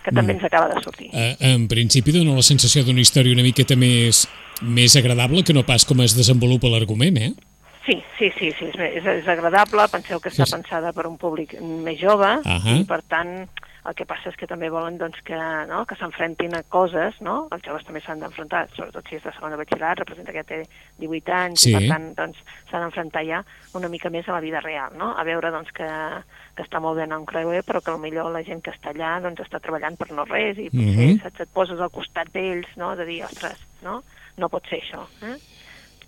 que 0.03 0.13
també 0.15 0.35
ens 0.35 0.43
acaba 0.47 0.69
de 0.71 0.81
sortir. 0.83 1.09
Uh, 1.11 1.35
en 1.43 1.67
principi 1.71 2.13
dona 2.15 2.37
la 2.37 2.45
sensació 2.45 2.85
d'una 2.87 3.03
història 3.03 3.35
una 3.35 3.45
miqueta 3.45 3.75
més, 3.79 4.25
més 4.61 4.95
agradable 4.99 5.43
que 5.43 5.55
no 5.55 5.65
pas 5.67 5.85
com 5.85 6.01
es 6.05 6.15
desenvolupa 6.17 6.71
l'argument, 6.71 7.19
eh? 7.19 7.31
Sí, 7.85 7.97
sí, 8.19 8.29
sí, 8.37 8.51
sí 8.57 8.67
és, 8.69 8.77
és, 8.79 9.05
és 9.23 9.27
agradable, 9.31 9.87
penseu 9.91 10.21
que 10.21 10.29
està 10.29 10.45
pensada 10.49 10.93
per 10.93 11.07
un 11.09 11.17
públic 11.17 11.55
més 11.59 11.97
jove 11.99 12.29
uh 12.37 12.59
-huh. 12.59 12.81
i 12.81 12.85
per 12.85 13.01
tant 13.01 13.49
el 13.87 13.95
que 13.95 14.05
passa 14.09 14.29
és 14.31 14.37
que 14.39 14.47
també 14.49 14.69
volen 14.71 14.97
doncs, 14.99 15.21
que, 15.25 15.39
no, 15.69 15.83
que 15.87 15.95
s'enfrentin 15.99 16.55
a 16.57 16.63
coses, 16.71 17.19
no? 17.25 17.47
els 17.55 17.63
joves 17.65 17.85
també 17.87 18.01
s'han 18.03 18.19
d'enfrontar, 18.23 18.65
sobretot 18.75 19.07
si 19.07 19.19
és 19.19 19.23
de 19.23 19.33
segona 19.35 19.59
batxillerat, 19.59 20.01
representa 20.03 20.35
que 20.35 20.43
té 20.43 20.59
18 20.99 21.35
anys, 21.37 21.63
sí. 21.63 21.71
i 21.71 21.77
per 21.77 21.93
tant 21.93 22.09
doncs, 22.17 22.43
s'han 22.71 22.85
d'enfrontar 22.87 23.23
ja 23.27 23.43
una 23.79 23.91
mica 23.91 24.11
més 24.13 24.27
a 24.27 24.35
la 24.35 24.43
vida 24.43 24.61
real, 24.65 24.95
no? 24.99 25.13
a 25.15 25.25
veure 25.27 25.53
doncs, 25.55 25.71
que, 25.75 25.89
que 26.57 26.65
està 26.65 26.81
molt 26.83 26.99
bé 26.99 27.07
anar 27.07 27.21
un 27.23 27.29
creuer, 27.29 27.63
però 27.67 27.83
que 27.83 27.97
millor 27.99 28.31
la 28.33 28.43
gent 28.47 28.63
que 28.65 28.73
està 28.75 28.93
allà 28.93 29.17
doncs, 29.23 29.43
està 29.45 29.61
treballant 29.63 29.97
per 29.99 30.11
no 30.11 30.27
res, 30.27 30.57
i 30.57 30.69
potser 30.69 30.89
uh 30.89 31.15
-huh. 31.15 31.27
et, 31.27 31.41
et 31.45 31.53
poses 31.53 31.79
al 31.79 31.91
costat 31.91 32.31
d'ells, 32.33 32.75
no? 32.75 32.95
de 32.95 33.05
dir, 33.05 33.23
ostres, 33.23 33.59
no? 33.81 34.01
no 34.37 34.49
pot 34.49 34.65
ser 34.67 34.79
això. 34.79 35.05
Eh? 35.23 35.37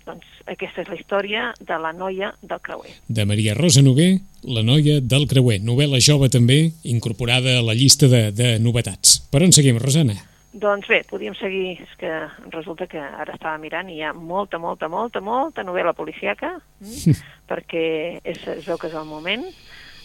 Doncs 0.06 0.26
aquesta 0.50 0.82
és 0.82 0.90
la 0.90 0.98
història 0.98 1.44
de 1.60 1.78
la 1.78 1.92
noia 1.94 2.32
del 2.42 2.60
creuer. 2.64 2.96
De 3.06 3.26
Maria 3.28 3.54
Rosa 3.54 3.84
Noguer, 3.84 4.16
la 4.42 4.64
noia 4.66 4.98
del 5.00 5.28
creuer. 5.30 5.60
Novel·la 5.62 6.02
jove 6.02 6.28
també, 6.32 6.72
incorporada 6.82 7.58
a 7.58 7.64
la 7.64 7.76
llista 7.78 8.10
de, 8.10 8.28
de 8.34 8.56
novetats. 8.58 9.20
Per 9.30 9.42
on 9.46 9.54
seguim, 9.54 9.78
Rosana? 9.82 10.18
Doncs 10.52 10.88
bé, 10.90 11.00
podríem 11.08 11.36
seguir, 11.38 11.78
és 11.80 11.92
que 11.96 12.10
resulta 12.52 12.84
que 12.90 13.00
ara 13.00 13.38
estava 13.38 13.56
mirant 13.60 13.88
i 13.88 14.00
hi 14.00 14.02
ha 14.04 14.12
molta, 14.12 14.58
molta, 14.60 14.88
molta, 14.92 15.22
molta 15.24 15.64
novel·la 15.64 15.94
policiaca, 15.96 16.58
mm, 16.82 17.22
perquè 17.50 17.86
és, 18.20 18.42
es 18.58 18.66
veu 18.68 18.76
que 18.76 18.90
és 18.90 18.98
el 18.98 19.08
moment. 19.08 19.46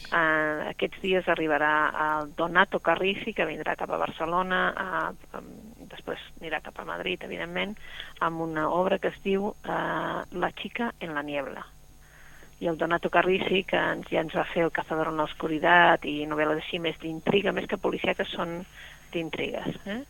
Uh, 0.08 0.70
aquests 0.70 1.01
dies 1.04 1.25
arribarà 1.27 1.72
el 2.06 2.30
Donato 2.38 2.80
Carrisi, 2.80 3.34
que 3.36 3.48
vindrà 3.50 3.75
cap 3.75 3.92
a 3.92 4.00
Barcelona, 4.00 4.62
uh, 4.72 5.42
després 5.98 6.22
anirà 6.39 6.62
cap 6.63 6.77
a 6.80 6.86
Madrid, 6.88 7.24
evidentment, 7.25 7.75
amb 8.24 8.44
una 8.46 8.68
obra 8.72 9.00
que 9.01 9.12
es 9.12 9.18
diu 9.25 9.50
uh, 9.51 10.22
La 10.32 10.51
chica 10.62 10.92
en 11.00 11.16
la 11.18 11.25
niebla. 11.25 11.66
I 12.62 12.70
el 12.72 12.77
Donato 12.77 13.10
Carrisi, 13.13 13.63
que 13.70 13.77
ens, 13.77 14.08
ja 14.10 14.24
ens 14.24 14.34
va 14.34 14.48
fer 14.50 14.63
El 14.66 14.74
cazador 14.74 15.12
en 15.12 15.20
l'oscuritat 15.22 16.06
i 16.10 16.20
novel·les 16.30 16.63
així 16.63 16.80
més 16.82 16.98
d'intriga, 17.01 17.54
més 17.54 17.68
que 17.70 17.77
que 17.77 18.25
són 18.32 18.63
d'intrigues. 19.13 19.75
Eh? 19.86 20.04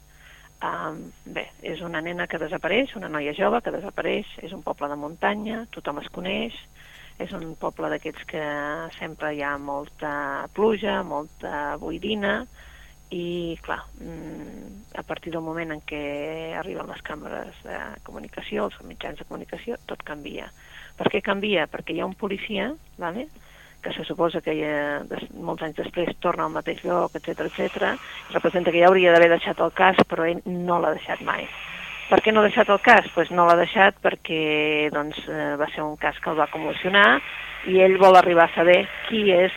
Um, 0.58 1.04
bé, 1.26 1.44
és 1.62 1.82
una 1.86 2.02
nena 2.02 2.26
que 2.28 2.40
desapareix, 2.42 2.96
una 2.98 3.10
noia 3.10 3.34
jove 3.38 3.62
que 3.62 3.74
desapareix, 3.76 4.26
és 4.42 4.54
un 4.56 4.64
poble 4.66 4.88
de 4.90 4.96
muntanya, 4.98 5.66
tothom 5.72 6.00
es 6.02 6.08
coneix, 6.10 6.56
és 7.22 7.34
un 7.34 7.56
poble 7.62 7.90
d'aquests 7.94 8.26
que 8.30 8.46
sempre 8.98 9.34
hi 9.36 9.44
ha 9.46 9.58
molta 9.62 10.48
pluja, 10.54 11.04
molta 11.04 11.76
boirina, 11.82 12.40
i 13.10 13.58
clar, 13.64 13.80
mm, 14.00 14.98
a 15.00 15.04
partir 15.04 15.32
del 15.32 15.42
moment 15.42 15.72
en 15.72 15.82
què 15.88 16.54
arriben 16.60 16.90
les 16.92 17.02
càmeres 17.08 17.56
de 17.64 17.78
comunicació, 18.04 18.66
els 18.66 18.80
mitjans 18.84 19.20
de 19.20 19.26
comunicació, 19.26 19.78
tot 19.86 20.04
canvia. 20.04 20.50
Per 20.98 21.08
què 21.14 21.22
canvia? 21.22 21.68
Perquè 21.72 21.94
hi 21.94 22.02
ha 22.02 22.10
un 22.10 22.16
policia, 22.16 22.74
vale? 22.98 23.28
que 23.88 23.94
se 23.94 24.04
suposa 24.04 24.42
que 24.42 24.56
ja, 24.58 25.00
des, 25.08 25.28
molts 25.32 25.64
anys 25.64 25.78
després 25.78 26.16
torna 26.20 26.48
al 26.48 26.52
mateix 26.52 26.82
lloc, 26.84 27.14
etc 27.16 27.46
etc. 27.46 27.94
representa 28.34 28.72
que 28.74 28.82
ja 28.82 28.90
hauria 28.90 29.14
d'haver 29.14 29.30
deixat 29.30 29.62
el 29.64 29.72
cas, 29.78 30.02
però 30.10 30.26
ell 30.26 30.42
no 30.46 30.80
l'ha 30.82 30.96
deixat 30.98 31.22
mai. 31.22 31.46
Per 32.10 32.20
què 32.24 32.32
no 32.34 32.42
ha 32.42 32.48
deixat 32.48 32.70
el 32.74 32.80
cas? 32.84 33.08
Pues 33.14 33.32
no 33.36 33.46
l'ha 33.48 33.58
deixat 33.60 33.98
perquè 34.04 34.90
doncs, 34.96 35.20
eh, 35.28 35.56
va 35.60 35.68
ser 35.74 35.84
un 35.84 35.98
cas 36.00 36.20
que 36.20 36.32
el 36.32 36.40
va 36.40 36.50
commocionar 36.52 37.20
i 37.68 37.82
ell 37.84 37.98
vol 38.00 38.16
arribar 38.16 38.48
a 38.48 38.56
saber 38.56 38.80
qui 39.08 39.28
és 39.36 39.56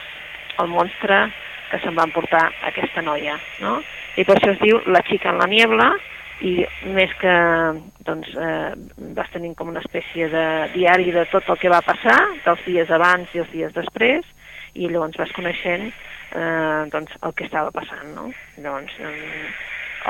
el 0.59 0.69
monstre 0.69 1.29
que 1.71 1.81
se'n 1.83 1.97
va 1.97 2.07
emportar 2.09 2.47
aquesta 2.69 3.03
noia, 3.07 3.37
no? 3.63 3.79
I 4.19 4.27
per 4.27 4.37
això 4.37 4.55
es 4.55 4.61
diu 4.63 4.81
La 4.91 5.03
xica 5.07 5.31
en 5.31 5.39
la 5.41 5.49
niebla 5.51 5.93
i 6.47 6.55
més 6.97 7.13
que 7.21 7.33
doncs, 8.07 8.31
eh, 8.33 8.73
vas 9.17 9.33
tenint 9.35 9.55
com 9.57 9.69
una 9.73 9.83
espècie 9.85 10.29
de 10.33 10.45
diari 10.75 11.13
de 11.13 11.27
tot 11.33 11.49
el 11.53 11.59
que 11.61 11.73
va 11.73 11.83
passar, 11.85 12.17
dels 12.45 12.63
dies 12.67 12.91
abans 12.91 13.35
i 13.35 13.43
els 13.45 13.51
dies 13.53 13.75
després, 13.77 14.25
i 14.75 14.89
llavors 14.89 15.19
vas 15.21 15.35
coneixent 15.37 15.91
eh, 15.91 16.87
doncs, 16.93 17.13
el 17.21 17.35
que 17.37 17.45
estava 17.49 17.73
passant, 17.75 18.09
no? 18.17 18.31
Llavors, 18.57 18.97
eh, 19.05 19.51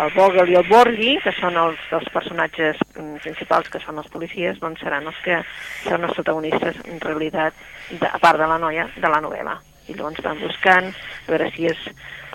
el 0.01 0.13
Vogel 0.15 0.53
i 0.53 0.59
el 0.61 0.69
Borghi, 0.69 1.17
que 1.25 1.33
són 1.41 1.57
els, 1.59 1.81
els 1.97 2.07
personatges 2.15 2.79
principals, 2.95 3.71
que 3.73 3.81
són 3.83 3.99
els 3.99 4.11
policies, 4.13 4.61
doncs 4.63 4.85
seran 4.85 5.11
els 5.11 5.19
que 5.25 5.41
seran 5.83 6.07
els 6.07 6.15
protagonistes, 6.15 6.79
en 6.87 7.03
realitat, 7.03 7.59
de, 7.91 8.07
a 8.07 8.23
part 8.23 8.39
de 8.39 8.47
la 8.47 8.61
noia, 8.63 8.87
de 8.97 9.11
la 9.11 9.21
novel·la. 9.25 9.59
I 9.91 9.99
llavors 9.99 10.23
van 10.25 10.41
buscant 10.41 10.91
a 10.95 11.31
veure 11.31 11.51
si 11.55 11.67
és 11.71 11.85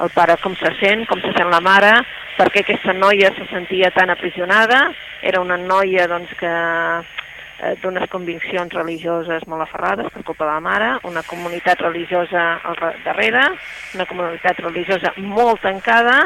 el 0.03 0.11
pare 0.11 0.35
com 0.43 0.55
se 0.59 0.71
sent, 0.81 1.05
com 1.07 1.21
se 1.23 1.31
sent 1.37 1.51
la 1.51 1.61
mare, 1.63 1.91
perquè 2.35 2.65
aquesta 2.65 2.93
noia 2.95 3.31
se 3.35 3.47
sentia 3.51 3.91
tan 3.95 4.11
aprisionada, 4.11 4.89
era 5.23 5.41
una 5.41 5.57
noia 5.57 6.07
doncs, 6.11 6.33
que 6.39 6.51
eh, 6.51 7.75
d'unes 7.81 8.09
conviccions 8.11 8.73
religioses 8.75 9.45
molt 9.47 9.63
aferrades 9.63 10.11
per 10.11 10.25
culpa 10.27 10.43
de 10.43 10.51
la 10.51 10.63
mare, 10.63 10.89
una 11.07 11.23
comunitat 11.23 11.81
religiosa 11.85 12.45
al 12.63 12.81
darrere, 13.05 13.47
una 13.95 14.07
comunitat 14.09 14.59
religiosa 14.65 15.13
molt 15.17 15.63
tancada, 15.63 16.19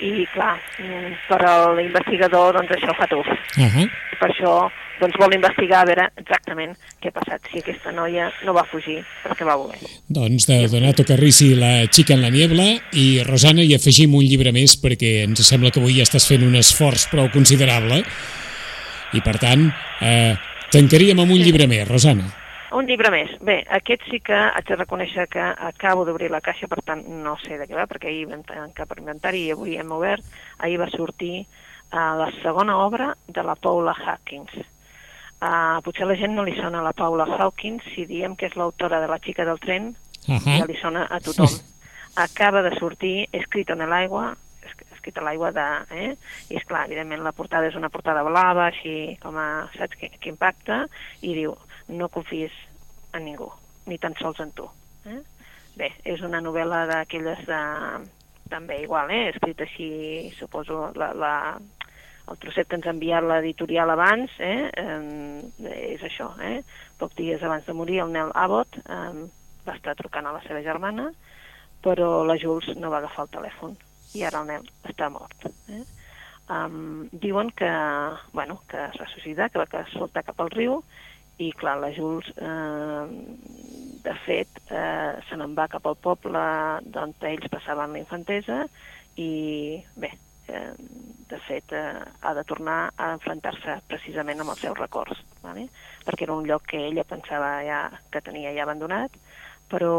i 0.00 0.26
clar, 0.34 0.56
mm, 0.78 1.12
per 1.28 1.40
a 1.46 1.54
l'investigador 1.76 2.58
doncs 2.58 2.74
això 2.76 2.94
fa 2.96 3.06
tuf. 3.06 3.26
Uh 3.56 3.64
-huh. 3.64 3.88
Per 4.20 4.30
això 4.30 4.70
doncs 5.00 5.16
vol 5.20 5.34
investigar 5.34 5.82
a 5.82 5.88
veure 5.88 6.06
exactament 6.16 6.72
què 7.02 7.08
ha 7.08 7.16
passat, 7.18 7.40
si 7.50 7.58
aquesta 7.58 7.92
noia 7.92 8.30
no 8.44 8.54
va 8.56 8.64
fugir 8.64 9.02
perquè 9.24 9.44
va 9.44 9.56
voler. 9.56 9.78
Doncs 10.08 10.46
de 10.46 10.68
Donato 10.68 11.04
Carrisi, 11.04 11.54
La 11.54 11.86
xica 11.90 12.14
en 12.14 12.22
la 12.22 12.30
niebla, 12.30 12.80
i 12.92 13.22
Rosana, 13.26 13.62
hi 13.62 13.74
afegim 13.74 14.14
un 14.14 14.24
llibre 14.24 14.52
més 14.52 14.76
perquè 14.80 15.24
ens 15.24 15.46
sembla 15.46 15.70
que 15.70 15.80
avui 15.80 15.98
ja 15.98 16.02
estàs 16.02 16.26
fent 16.26 16.46
un 16.46 16.56
esforç 16.56 17.08
prou 17.10 17.28
considerable 17.30 18.02
i 19.12 19.20
per 19.20 19.38
tant 19.38 19.68
eh, 20.00 20.34
tancaríem 20.72 21.20
amb 21.20 21.30
un 21.30 21.38
llibre 21.38 21.66
més, 21.66 21.86
Rosana. 21.88 22.45
Un 22.76 22.84
llibre 22.84 23.08
més. 23.08 23.30
Bé, 23.40 23.60
aquest 23.72 24.02
sí 24.10 24.18
que 24.20 24.36
haig 24.36 24.66
de 24.68 24.76
reconèixer 24.76 25.24
que 25.32 25.40
acabo 25.40 26.04
d'obrir 26.04 26.28
la 26.28 26.42
caixa, 26.44 26.68
per 26.68 26.82
tant 26.84 27.06
no 27.24 27.36
sé 27.40 27.56
de 27.56 27.64
què 27.64 27.76
va, 27.78 27.86
perquè 27.88 28.10
ahir 28.10 28.26
vam 28.28 28.42
tancar 28.44 28.84
per 28.90 28.98
inventari 29.00 29.46
i 29.46 29.54
avui 29.54 29.78
hem 29.80 29.94
obert. 29.96 30.24
Ahir 30.60 30.76
va 30.82 30.90
sortir 30.92 31.46
uh, 31.46 32.12
la 32.20 32.28
segona 32.42 32.76
obra 32.84 33.14
de 33.28 33.44
la 33.46 33.54
Paula 33.56 33.94
Hawkins. 33.96 34.52
Uh, 35.36 35.80
potser 35.84 36.08
la 36.08 36.18
gent 36.20 36.36
no 36.36 36.44
li 36.44 36.56
sona 36.58 36.82
a 36.82 36.84
la 36.84 36.92
Paula 36.96 37.24
Hawkins 37.38 37.84
si 37.94 38.04
diem 38.08 38.36
que 38.36 38.50
és 38.50 38.56
l'autora 38.60 39.00
de 39.00 39.08
La 39.08 39.20
xica 39.24 39.48
del 39.48 39.60
tren, 39.60 39.94
uh 40.28 40.36
-huh. 40.36 40.58
ja 40.58 40.66
li 40.68 40.76
sona 40.80 41.06
a 41.08 41.20
tothom. 41.20 41.52
Acaba 42.16 42.62
de 42.62 42.76
sortir 42.78 43.28
Escrit 43.32 43.70
en 43.70 43.88
l'aigua, 43.88 44.34
escrit 44.92 45.18
a 45.18 45.22
l'aigua 45.22 45.52
de... 45.52 45.66
Eh? 45.90 46.16
I 46.50 46.56
és 46.56 46.64
clar, 46.64 46.86
evidentment 46.86 47.22
la 47.22 47.32
portada 47.32 47.66
és 47.66 47.74
una 47.74 47.88
portada 47.88 48.24
blava, 48.26 48.66
així 48.66 49.16
com 49.22 49.36
a... 49.36 49.68
saps 49.78 49.96
que, 49.96 50.10
que 50.18 50.28
impacta? 50.28 50.86
I 51.22 51.34
diu, 51.34 51.56
no 51.88 52.08
confies 52.08 52.52
en 53.16 53.26
ningú, 53.28 53.48
ni 53.86 53.98
tan 53.98 54.14
sols 54.20 54.40
en 54.44 54.52
tu. 54.56 54.66
Eh? 55.06 55.20
Bé, 55.76 55.90
és 56.08 56.22
una 56.24 56.40
novel·la 56.44 56.86
d'aquelles 56.90 57.42
de... 57.48 57.62
també 58.50 58.80
igual, 58.82 59.10
eh? 59.10 59.32
escrit 59.32 59.60
així, 59.64 59.88
suposo, 60.38 60.92
la, 60.94 61.10
la, 61.12 61.32
el 62.30 62.38
trosset 62.42 62.68
que 62.68 62.78
ens 62.78 62.86
ha 62.86 62.94
enviat 62.94 63.26
l'editorial 63.26 63.90
abans, 63.92 64.32
eh? 64.38 64.70
eh? 64.70 65.72
és 65.96 66.04
això, 66.06 66.30
eh? 66.42 66.60
pocs 66.98 67.18
dies 67.18 67.42
abans 67.42 67.66
de 67.66 67.74
morir 67.74 68.00
el 68.04 68.14
Nel 68.14 68.32
Abbott 68.34 68.78
eh, 68.84 69.26
va 69.66 69.74
estar 69.74 69.96
trucant 69.98 70.26
a 70.26 70.34
la 70.36 70.42
seva 70.46 70.62
germana, 70.64 71.10
però 71.84 72.24
la 72.26 72.38
Jules 72.40 72.72
no 72.80 72.90
va 72.90 73.02
agafar 73.02 73.26
el 73.26 73.34
telèfon 73.36 73.76
i 74.16 74.24
ara 74.24 74.40
el 74.42 74.50
Nel 74.50 74.70
està 74.88 75.10
mort. 75.12 75.46
Eh? 75.68 75.82
Um, 76.46 77.08
diuen 77.10 77.50
que, 77.58 77.68
bueno, 78.32 78.60
que 78.70 78.78
es 78.78 78.98
va 79.00 79.08
suïcidar, 79.10 79.50
que 79.50 79.58
va 79.58 79.86
soltar 79.90 80.22
cap 80.28 80.38
al 80.40 80.52
riu 80.54 80.78
i 81.38 81.50
clar, 81.52 81.76
la 81.80 81.90
Jules 81.92 82.28
eh, 82.36 83.06
de 84.06 84.14
fet 84.24 84.60
eh, 84.70 85.16
se 85.28 85.36
n'en 85.36 85.56
va 85.58 85.68
cap 85.68 85.86
al 85.86 85.98
poble 86.00 86.44
d'on 86.94 87.12
ells 87.30 87.50
passaven 87.52 87.92
la 87.92 88.00
infantesa 88.00 88.62
i 89.20 89.82
bé, 90.00 90.12
eh, 90.48 90.72
de 91.28 91.40
fet 91.48 91.74
eh, 91.76 92.04
ha 92.20 92.32
de 92.38 92.44
tornar 92.48 92.78
a 92.96 93.10
enfrontar-se 93.16 93.80
precisament 93.90 94.40
amb 94.40 94.54
els 94.54 94.64
seus 94.64 94.78
records, 94.78 95.20
vale? 95.42 95.68
perquè 96.06 96.24
era 96.24 96.38
un 96.38 96.48
lloc 96.48 96.68
que 96.72 96.86
ella 96.88 97.04
pensava 97.04 97.58
ja 97.66 97.82
que 98.12 98.24
tenia 98.24 98.54
ja 98.56 98.64
abandonat, 98.64 99.20
però 99.68 99.94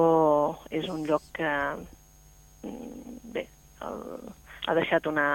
és 0.71 0.87
un 0.89 1.05
lloc 1.05 1.29
que 1.37 1.53
mm, 2.63 3.17
bé, 3.35 3.47
el, 3.85 4.03
ha 4.67 4.75
deixat 4.75 5.07
una, 5.07 5.27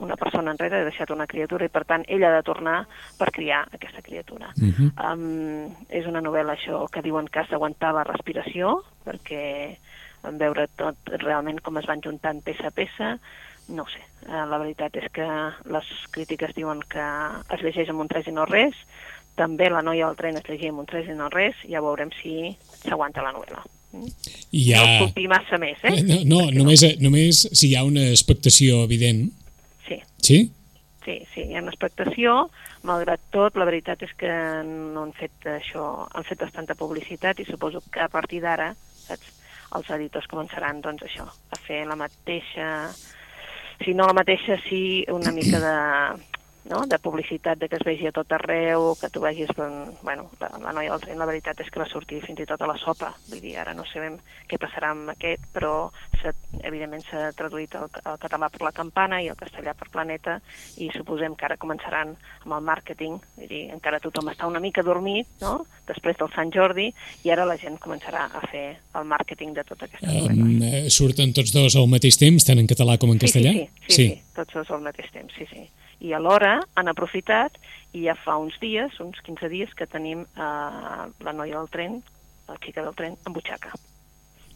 una 0.00 0.16
persona 0.16 0.54
enrere, 0.54 0.80
ha 0.80 0.88
deixat 0.88 1.10
una 1.12 1.26
criatura 1.28 1.66
i 1.68 1.72
per 1.72 1.84
tant 1.84 2.06
ell 2.08 2.24
ha 2.24 2.32
de 2.32 2.44
tornar 2.46 2.78
per 3.18 3.28
criar 3.36 3.66
aquesta 3.76 4.02
criatura. 4.02 4.48
Uh 4.56 4.72
-huh. 4.72 4.88
um, 5.12 5.74
és 5.88 6.06
una 6.06 6.22
novel·la 6.24 6.56
això 6.56 6.88
que 6.88 7.02
diuen 7.02 7.28
que 7.28 7.44
la 7.48 8.04
respiració 8.04 8.82
perquè 9.04 9.76
en 10.24 10.38
veure 10.38 10.66
tot 10.76 10.96
realment 11.04 11.60
com 11.60 11.76
es 11.78 11.86
van 11.86 12.00
juntant 12.02 12.42
peça 12.42 12.68
a 12.68 12.70
peça 12.70 13.18
no 13.68 13.84
sé. 13.86 14.00
Eh, 14.26 14.46
la 14.48 14.58
veritat 14.58 14.96
és 14.96 15.10
que 15.12 15.26
les 15.68 15.88
crítiques 16.10 16.54
diuen 16.54 16.80
que 16.88 17.06
es 17.54 17.62
llegeix 17.62 17.88
amb 17.90 18.00
un 18.00 18.08
3 18.08 18.28
i 18.28 18.32
no 18.32 18.46
res, 18.46 18.74
també 19.36 19.68
la 19.70 19.82
noia 19.82 20.06
del 20.06 20.16
tren 20.16 20.36
es 20.40 20.48
llegia 20.48 20.70
amb 20.70 20.80
un 20.80 20.86
3 20.86 21.12
i 21.12 21.18
no 21.18 21.28
res, 21.28 21.56
ja 21.68 21.84
veurem 21.84 22.10
si 22.22 22.56
s'aguanta 22.82 23.22
la 23.22 23.34
novel·la. 23.36 23.62
I 23.92 24.62
ha... 24.74 24.84
No 24.84 25.06
culpi 25.06 25.26
massa 25.30 25.58
més, 25.60 25.80
eh? 25.82 26.02
No, 26.04 26.20
no 26.28 26.40
només, 26.52 26.84
no. 26.84 27.08
només 27.08 27.42
si 27.52 27.70
hi 27.70 27.76
ha 27.78 27.84
una 27.88 28.08
expectació 28.12 28.82
evident. 28.84 29.28
Sí. 29.88 30.00
Sí? 30.24 30.40
Sí, 31.04 31.16
sí, 31.32 31.46
hi 31.48 31.56
ha 31.56 31.62
una 31.64 31.72
expectació, 31.72 32.36
malgrat 32.84 33.22
tot, 33.32 33.56
la 33.56 33.64
veritat 33.68 34.02
és 34.04 34.12
que 34.20 34.32
no 34.68 35.06
han 35.06 35.14
fet 35.16 35.48
això, 35.54 35.86
han 36.12 36.26
fet 36.28 36.42
bastanta 36.42 36.76
publicitat 36.76 37.40
i 37.40 37.48
suposo 37.48 37.80
que 37.92 38.02
a 38.04 38.10
partir 38.12 38.42
d'ara, 38.44 38.74
saps, 39.06 39.32
els 39.78 39.88
editors 39.96 40.28
començaran, 40.28 40.82
doncs, 40.84 41.06
això, 41.08 41.24
a 41.24 41.60
fer 41.64 41.84
la 41.88 41.96
mateixa, 41.96 42.68
si 43.84 43.94
no 43.96 44.08
la 44.08 44.16
mateixa, 44.16 44.58
sí 44.68 45.04
una 45.12 45.32
mica 45.32 45.60
de, 45.64 45.76
no? 46.68 46.86
de 46.86 46.98
publicitat, 46.98 47.58
de 47.58 47.68
que 47.68 47.76
es 47.76 47.84
vegi 47.84 48.06
a 48.08 48.12
tot 48.12 48.30
arreu, 48.32 48.92
que 49.00 49.08
tu 49.10 49.20
vegis, 49.20 49.50
bueno, 50.02 50.28
la, 50.40 50.50
la 50.62 50.72
noia 50.72 50.92
del 50.92 51.02
tren, 51.02 51.18
la 51.18 51.26
veritat 51.28 51.60
és 51.64 51.70
que 51.72 51.80
va 51.80 51.88
sortir 51.88 52.20
fins 52.24 52.42
i 52.44 52.46
tot 52.48 52.60
a 52.62 52.68
la 52.68 52.76
sopa, 52.78 53.10
vull 53.30 53.40
dir, 53.42 53.56
ara 53.58 53.74
no 53.74 53.86
sabem 53.88 54.18
què 54.48 54.60
passarà 54.60 54.92
amb 54.92 55.12
aquest, 55.14 55.48
però 55.54 55.90
evidentment 56.62 57.04
s'ha 57.08 57.30
traduït 57.38 57.74
el, 57.78 57.88
el 58.04 58.18
català 58.20 58.50
per 58.52 58.62
la 58.66 58.74
campana 58.76 59.20
i 59.24 59.30
el 59.32 59.38
castellà 59.38 59.74
per 59.78 59.88
planeta, 59.94 60.38
i 60.76 60.90
suposem 60.94 61.36
que 61.38 61.48
ara 61.48 61.58
començaran 61.60 62.14
amb 62.44 62.58
el 62.58 62.66
màrqueting, 62.68 63.18
vull 63.38 63.50
dir, 63.50 63.64
encara 63.74 64.02
tothom 64.04 64.30
està 64.32 64.50
una 64.50 64.62
mica 64.62 64.84
dormit, 64.84 65.30
no?, 65.42 65.62
després 65.88 66.18
del 66.20 66.28
Sant 66.34 66.52
Jordi, 66.52 66.90
i 67.24 67.32
ara 67.32 67.48
la 67.48 67.56
gent 67.56 67.78
començarà 67.80 68.28
a 68.28 68.44
fer 68.52 68.66
el 68.98 69.08
màrqueting 69.08 69.54
de 69.56 69.64
tota 69.64 69.88
aquesta 69.88 70.12
um, 70.28 70.60
Surten 70.92 71.32
tots 71.32 71.54
dos 71.54 71.76
al 71.78 71.88
mateix 71.88 72.18
temps, 72.20 72.44
tant 72.44 72.60
en 72.60 72.68
català 72.68 72.98
com 73.00 73.14
en 73.14 73.20
castellà? 73.22 73.54
Sí, 73.56 73.64
sí, 73.64 73.80
sí, 73.80 73.94
sí, 73.94 74.08
sí, 74.12 74.34
tots 74.36 74.60
dos 74.60 74.76
al 74.76 74.84
mateix 74.84 75.08
temps, 75.14 75.32
sí, 75.38 75.48
sí 75.48 75.64
i 76.00 76.12
alhora 76.12 76.57
han 76.74 76.90
aprofitat 76.92 77.58
i 77.92 78.06
ja 78.06 78.16
fa 78.18 78.38
uns 78.40 78.56
dies, 78.62 79.00
uns 79.04 79.20
15 79.26 79.52
dies, 79.52 79.74
que 79.74 79.88
tenim 79.90 80.24
eh, 80.24 81.04
la 81.24 81.36
noia 81.36 81.58
del 81.58 81.70
tren, 81.72 82.00
la 82.48 82.58
xica 82.64 82.84
del 82.84 82.96
tren, 82.98 83.16
en 83.26 83.36
butxaca 83.36 83.74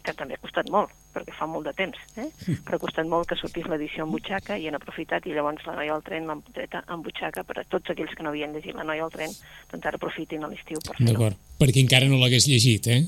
que 0.02 0.14
també 0.18 0.36
ha 0.36 0.42
costat 0.42 0.68
molt, 0.72 0.90
perquè 1.14 1.34
fa 1.36 1.46
molt 1.46 1.68
de 1.68 1.72
temps, 1.78 1.98
eh? 2.18 2.28
però 2.66 2.78
ha 2.78 2.82
costat 2.82 3.08
molt 3.08 3.28
que 3.30 3.38
sortís 3.38 3.68
l'edició 3.70 4.06
en 4.06 4.12
butxaca 4.14 4.58
i 4.58 4.66
han 4.68 4.78
aprofitat 4.78 5.26
i 5.26 5.34
llavors 5.36 5.64
la 5.68 5.76
noia 5.78 5.94
del 5.94 6.04
tren 6.08 6.28
l'han 6.28 6.42
tret 6.50 6.74
en 6.82 7.04
butxaca 7.06 7.44
per 7.46 7.60
a 7.62 7.66
tots 7.70 7.94
aquells 7.94 8.14
que 8.18 8.26
no 8.26 8.32
havien 8.32 8.54
llegit 8.54 8.74
la 8.78 8.86
noia 8.88 9.06
del 9.06 9.14
tren, 9.14 9.34
doncs 9.70 9.90
ara 9.90 10.00
aprofitin 10.00 10.44
a 10.44 10.50
l'estiu 10.50 10.82
per 10.82 10.96
fer-ho. 10.98 11.10
D'acord, 11.12 11.42
perquè 11.60 11.84
encara 11.84 12.10
no 12.10 12.18
l'hagués 12.20 12.48
llegit, 12.50 12.90
eh? 12.90 13.02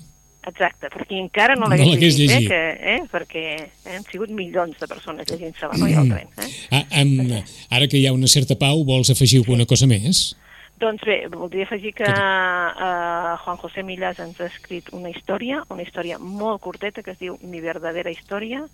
Exacte, 0.44 0.90
perquè 0.92 1.16
encara 1.16 1.54
no 1.56 1.70
l'hagués 1.70 1.88
no 1.88 1.96
llegit, 1.96 2.18
llegit. 2.20 2.44
Eh, 2.44 2.48
que, 2.50 2.94
eh, 2.94 3.02
perquè 3.08 3.44
eh, 3.56 3.94
han 3.96 4.04
sigut 4.04 4.32
milions 4.34 4.76
de 4.76 4.88
persones 4.90 5.28
llegint-se 5.30 5.70
la 5.70 5.78
noia 5.80 6.02
al 6.02 6.10
tren. 6.12 6.32
Eh? 6.36 6.48
Ah, 6.76 6.84
um, 7.00 7.32
ara 7.78 7.88
que 7.88 7.96
hi 7.96 8.04
ha 8.08 8.12
una 8.12 8.28
certa 8.28 8.58
pau, 8.60 8.84
vols 8.84 9.12
afegir 9.14 9.40
alguna 9.40 9.64
cosa 9.70 9.88
més? 9.88 10.34
Doncs 10.82 11.04
bé, 11.06 11.20
voldria 11.32 11.64
afegir 11.64 11.94
que 11.96 12.10
uh, 12.10 13.34
Juan 13.40 13.60
José 13.62 13.84
Millas 13.86 14.20
ens 14.20 14.40
ha 14.42 14.50
escrit 14.50 14.90
una 14.92 15.12
història, 15.14 15.62
una 15.72 15.86
història 15.86 16.18
molt 16.20 16.60
curteta 16.66 17.04
que 17.06 17.14
es 17.14 17.20
diu 17.22 17.38
Mi 17.46 17.62
verdadera 17.64 18.12
història 18.12 18.64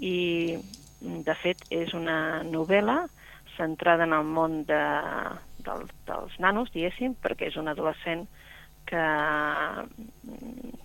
i 0.00 0.56
de 1.02 1.34
fet 1.42 1.62
és 1.70 1.92
una 1.94 2.42
novel·la 2.46 3.04
centrada 3.56 4.08
en 4.08 4.14
el 4.16 4.24
món 4.24 4.62
de, 4.66 4.82
del, 5.66 5.84
dels 6.08 6.38
nanos, 6.40 6.72
diguéssim, 6.74 7.14
perquè 7.22 7.50
és 7.52 7.58
un 7.60 7.68
adolescent 7.70 8.24
que, 8.86 9.04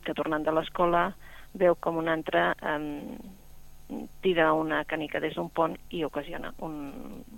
que 0.06 0.13
tornant 0.13 0.46
de 0.46 0.54
l'escola 0.54 1.10
veu 1.58 1.75
com 1.75 1.98
un 1.98 2.08
altre 2.12 2.51
um, 2.62 3.18
tira 4.22 4.51
una 4.54 4.84
canica 4.86 5.20
des 5.24 5.36
d'un 5.36 5.50
pont 5.50 5.77
i 5.96 6.04
ocasiona 6.04 6.54
un, 6.60 6.75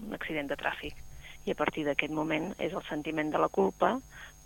un 0.05 0.13
accident 0.17 0.49
de 0.49 0.57
tràfic. 0.57 0.95
I 1.45 1.53
a 1.53 1.57
partir 1.57 1.85
d'aquest 1.85 2.11
moment 2.13 2.51
és 2.59 2.73
el 2.73 2.83
sentiment 2.89 3.29
de 3.31 3.39
la 3.41 3.49
culpa 3.53 3.95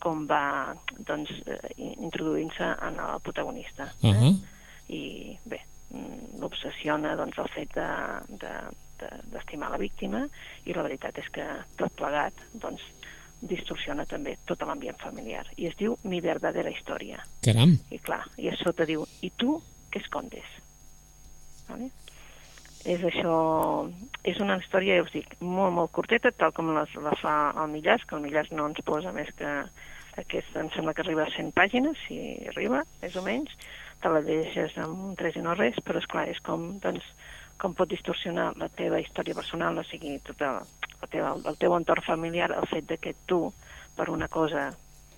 com 0.04 0.26
va 0.28 0.76
doncs, 1.08 1.32
eh, 1.48 1.74
introduint-se 1.80 2.68
en 2.88 3.00
el 3.00 3.22
protagonista. 3.24 3.84
Eh? 4.02 4.10
Uh 4.10 4.16
-huh. 4.16 4.34
I 4.90 5.38
bé, 5.46 5.60
mm, 5.90 6.40
l'obsessiona 6.42 7.16
doncs, 7.16 7.38
el 7.38 7.50
fet 7.50 7.70
d'estimar 7.74 9.70
de, 9.70 9.72
de, 9.72 9.72
la 9.72 9.78
víctima 9.78 10.28
i 10.66 10.74
la 10.74 10.84
veritat 10.84 11.18
és 11.18 11.30
que 11.30 11.46
tot 11.78 11.92
plegat 11.96 12.34
doncs, 12.54 12.82
distorsiona 13.50 14.06
també 14.10 14.38
tot 14.48 14.64
l'ambient 14.66 15.00
familiar. 15.02 15.44
I 15.58 15.68
es 15.70 15.78
diu 15.80 15.98
Mi 16.08 16.22
verdadera 16.24 16.72
història. 16.72 17.22
Caram! 17.46 17.76
I 17.92 18.00
clar, 18.00 18.24
i 18.40 18.50
a 18.52 18.56
sota 18.60 18.88
diu, 18.90 19.06
i 19.22 19.32
tu 19.36 19.58
què 19.92 20.02
escondes? 20.02 20.56
Vale? 21.70 21.92
És 22.90 23.04
això... 23.08 23.36
És 24.28 24.40
una 24.44 24.56
història, 24.60 24.98
ja 25.00 25.04
us 25.04 25.12
dic, 25.12 25.36
molt, 25.44 25.74
molt 25.76 25.92
curteta, 25.96 26.32
tal 26.32 26.54
com 26.56 26.72
la, 26.76 26.86
la 27.04 27.16
fa 27.20 27.36
el 27.60 27.72
Millàs, 27.74 28.06
que 28.08 28.16
el 28.16 28.24
Millàs 28.24 28.52
no 28.56 28.70
ens 28.70 28.80
posa 28.88 29.12
més 29.16 29.32
que 29.40 29.52
aquest, 30.22 30.56
em 30.60 30.70
sembla 30.76 30.94
que 30.96 31.04
arriba 31.04 31.26
a 31.26 31.34
100 31.34 31.52
pàgines, 31.58 32.00
si 32.08 32.20
arriba, 32.52 32.84
més 33.02 33.16
o 33.20 33.24
menys, 33.26 33.52
te 34.04 34.12
la 34.12 34.22
deixes 34.24 34.78
amb 34.84 35.10
un 35.10 35.18
3 35.20 35.40
i 35.40 35.44
no 35.46 35.56
res, 35.58 35.80
però 35.84 36.00
és 36.00 36.08
clar, 36.12 36.28
és 36.32 36.40
com, 36.46 36.70
doncs, 36.84 37.08
com 37.60 37.76
pot 37.78 37.92
distorsionar 37.92 38.52
la 38.60 38.70
teva 38.78 39.02
història 39.04 39.36
personal, 39.38 39.80
o 39.80 39.86
sigui, 39.88 40.18
tota 40.28 40.56
el 41.04 41.12
teu, 41.12 41.28
el 41.52 41.60
teu 41.60 41.76
entorn 41.78 42.06
familiar, 42.06 42.52
el 42.56 42.70
fet 42.72 42.88
de 42.90 42.98
que 42.98 43.16
tu, 43.30 43.46
per 43.96 44.10
una 44.10 44.28
cosa 44.28 44.72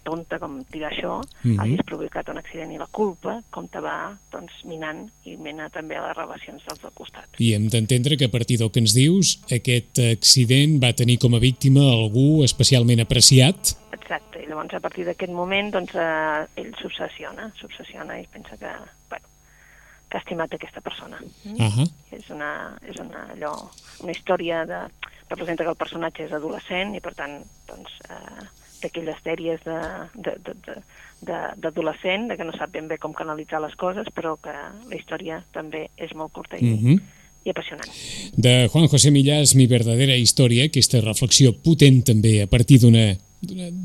tonta 0.06 0.38
com 0.40 0.60
tirar 0.70 0.92
això, 0.94 1.18
mm 1.18 1.52
-hmm. 1.52 1.62
hagis 1.62 1.82
provocat 1.90 2.30
un 2.30 2.38
accident 2.38 2.72
i 2.72 2.78
la 2.78 2.88
culpa, 3.00 3.42
com 3.50 3.68
te 3.68 3.82
va 3.82 4.16
doncs, 4.32 4.54
minant 4.64 5.10
i 5.26 5.36
mena 5.38 5.70
també 5.70 5.98
a 5.98 6.08
les 6.08 6.18
relacions 6.18 6.62
dels 6.68 6.82
del 6.82 6.94
costat. 6.94 7.28
I 7.40 7.54
hem 7.54 7.68
d'entendre 7.74 8.18
que 8.18 8.26
a 8.26 8.34
partir 8.38 8.58
del 8.60 8.72
que 8.72 8.80
ens 8.80 8.94
dius, 8.94 9.40
aquest 9.60 10.00
accident 10.00 10.78
va 10.84 10.94
tenir 10.94 11.18
com 11.18 11.34
a 11.34 11.40
víctima 11.40 11.82
algú 11.82 12.44
especialment 12.44 13.02
apreciat? 13.02 13.58
Exacte, 13.92 14.44
i 14.44 14.48
llavors 14.48 14.74
a 14.74 14.80
partir 14.80 15.06
d'aquest 15.06 15.32
moment 15.32 15.72
doncs, 15.72 15.96
eh, 15.96 16.62
ell 16.62 16.74
s'obsessiona, 16.82 17.52
s'obsessiona 17.60 18.20
i 18.20 18.28
pensa 18.28 18.58
que, 18.58 18.72
bueno, 19.10 19.28
que 20.10 20.18
ha 20.18 20.22
estimat 20.22 20.54
aquesta 20.54 20.82
persona. 20.82 21.18
Mm? 21.44 21.56
Uh 21.66 21.72
-huh. 21.74 21.88
És, 22.12 22.30
una, 22.30 22.78
és 22.90 22.98
una, 23.00 23.22
allò, 23.34 23.54
una 24.04 24.12
història 24.12 24.66
de 24.66 24.80
representa 25.30 25.64
que 25.64 25.74
el 25.74 25.80
personatge 25.80 26.28
és 26.28 26.36
adolescent 26.36 26.96
i, 26.96 27.02
per 27.02 27.14
tant, 27.18 27.40
doncs, 27.70 27.98
eh, 28.10 28.46
d'aquelles 28.84 29.20
sèries 29.24 29.62
d'adolescent, 29.66 30.22
de, 30.22 30.34
de, 30.46 30.54
de, 31.26 32.30
de, 32.30 32.30
de 32.30 32.38
que 32.38 32.48
no 32.48 32.56
sap 32.58 32.74
ben 32.76 32.90
bé 32.92 33.00
com 33.02 33.16
canalitzar 33.18 33.62
les 33.64 33.76
coses, 33.80 34.10
però 34.14 34.36
que 34.42 34.54
la 34.54 34.98
història 34.98 35.42
també 35.56 35.88
és 35.98 36.14
molt 36.14 36.34
curta 36.34 36.58
i, 36.58 36.64
mhm. 36.64 36.96
-huh. 36.96 37.00
i 37.46 37.50
apassionant. 37.50 37.90
De 38.36 38.68
Juan 38.72 38.88
José 38.88 39.12
Millás, 39.12 39.56
Mi 39.56 39.68
verdadera 39.68 40.16
història, 40.16 40.66
aquesta 40.66 41.02
reflexió 41.02 41.54
potent 41.54 42.04
també 42.04 42.42
a 42.42 42.48
partir 42.48 42.80
d'una 42.80 43.18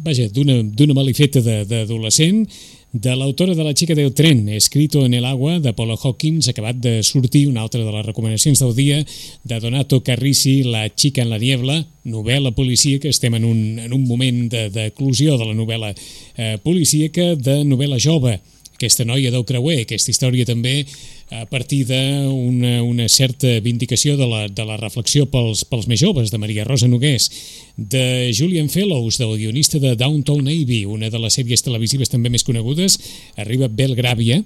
vaja, 0.04 0.28
d'una 0.32 0.94
malifeta 0.94 1.40
d'adolescent 1.40 2.46
de 2.92 3.14
l'autora 3.14 3.54
de 3.54 3.62
La 3.62 3.72
xica 3.72 3.94
del 3.94 4.12
tren, 4.14 4.48
Escrito 4.48 5.04
en 5.06 5.14
el 5.14 5.24
agua, 5.24 5.60
de 5.60 5.72
Paula 5.72 5.94
Hawkins, 5.94 6.48
acabat 6.48 6.76
de 6.76 7.02
sortir 7.02 7.46
una 7.48 7.62
altra 7.62 7.84
de 7.84 7.92
les 7.92 8.06
recomanacions 8.06 8.58
del 8.58 8.74
dia, 8.74 9.04
de 9.44 9.60
Donato 9.60 10.02
Carrisi, 10.02 10.64
La 10.64 10.88
xica 10.88 11.22
en 11.22 11.30
la 11.30 11.38
niebla, 11.38 11.84
novel·la 12.04 12.50
policíaca, 12.50 13.08
estem 13.08 13.36
en 13.38 13.44
un, 13.44 13.78
en 13.78 13.92
un 13.92 14.06
moment 14.08 14.48
d'eclusió 14.50 15.36
de, 15.36 15.38
de 15.38 15.50
la 15.52 15.54
novel·la 15.54 15.92
eh, 15.94 16.58
policíaca, 16.64 17.36
de 17.36 17.60
novel·la 17.64 18.00
jove, 18.02 18.40
aquesta 18.80 19.04
noia 19.04 19.28
del 19.28 19.44
creuer, 19.44 19.82
aquesta 19.84 20.08
història 20.08 20.48
també 20.48 20.86
a 21.30 21.44
partir 21.46 21.84
d'una 21.86 22.80
una 22.82 23.06
certa 23.12 23.60
vindicació 23.60 24.16
de 24.16 24.26
la, 24.26 24.46
de 24.48 24.64
la 24.66 24.78
reflexió 24.80 25.28
pels, 25.30 25.66
pels 25.68 25.86
més 25.86 26.00
joves, 26.00 26.32
de 26.32 26.40
Maria 26.40 26.64
Rosa 26.64 26.88
Nogués, 26.88 27.28
de 27.76 28.32
Julian 28.34 28.72
Fellows, 28.72 29.20
del 29.20 29.36
guionista 29.36 29.78
de 29.78 29.92
Downtown 30.00 30.42
Navy, 30.48 30.86
una 30.88 31.12
de 31.12 31.20
les 31.20 31.36
sèries 31.36 31.62
televisives 31.62 32.10
també 32.10 32.32
més 32.32 32.46
conegudes, 32.46 32.96
arriba 33.36 33.68
Belgràvia, 33.68 34.40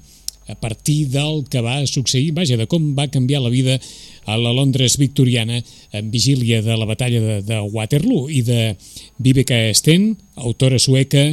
a 0.44 0.54
partir 0.60 1.08
del 1.08 1.46
que 1.48 1.62
va 1.64 1.78
succeir, 1.88 2.34
vaja, 2.36 2.58
de 2.60 2.66
com 2.68 2.90
va 2.98 3.08
canviar 3.08 3.40
la 3.40 3.52
vida 3.52 3.78
a 4.26 4.36
la 4.36 4.52
Londres 4.52 4.98
victoriana 5.00 5.62
en 5.92 6.10
vigília 6.10 6.60
de 6.60 6.76
la 6.76 6.84
batalla 6.84 7.20
de, 7.20 7.40
de 7.46 7.60
Waterloo 7.60 8.28
i 8.28 8.42
de 8.44 8.74
Viveka 9.16 9.56
Sten, 9.72 10.10
autora 10.36 10.78
sueca, 10.78 11.30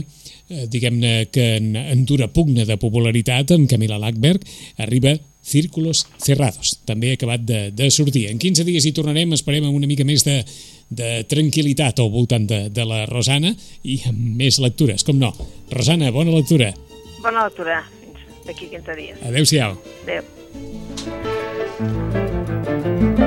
Eh, 0.52 0.68
diguem-ne 0.68 1.30
que 1.32 1.56
en, 1.62 1.76
en 1.80 2.02
dura 2.04 2.28
pugna 2.28 2.66
de 2.68 2.76
popularitat 2.76 3.54
amb 3.56 3.70
Camila 3.72 4.00
Lackberg 4.02 4.44
arriba 4.84 5.14
Círculos 5.42 6.04
Cerrados, 6.22 6.76
també 6.86 7.14
acabat 7.16 7.46
de, 7.48 7.62
de 7.72 7.88
sortir. 7.90 8.28
En 8.30 8.38
15 8.42 8.66
dies 8.68 8.86
hi 8.86 8.92
tornarem, 8.94 9.32
esperem 9.34 9.64
amb 9.66 9.80
una 9.80 9.88
mica 9.90 10.04
més 10.06 10.26
de, 10.28 10.42
de 10.92 11.24
tranquil·litat 11.32 12.04
al 12.04 12.12
voltant 12.14 12.46
de, 12.52 12.66
de 12.70 12.86
la 12.86 13.06
Rosana 13.10 13.56
i 13.88 13.98
amb 14.12 14.20
més 14.44 14.60
lectures, 14.62 15.08
com 15.08 15.18
no. 15.22 15.32
Rosana, 15.72 16.12
bona 16.12 16.36
lectura. 16.36 16.74
Bona 17.24 17.48
lectura, 17.48 17.82
fins 18.04 18.46
d'aquí 18.46 18.70
15 18.76 19.00
dies. 19.00 19.26
Adéu-siau. 19.32 19.80
Adéu. 20.04 20.24
Ràdio 21.82 23.21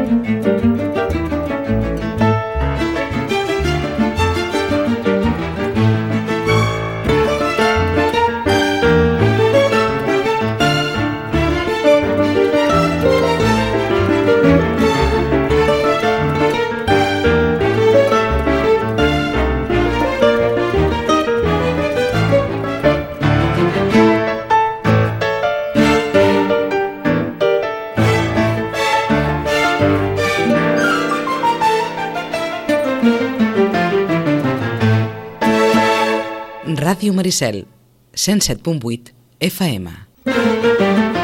Maricel, 37.25 37.67
107.8 38.13 39.15
FM. 39.41 41.24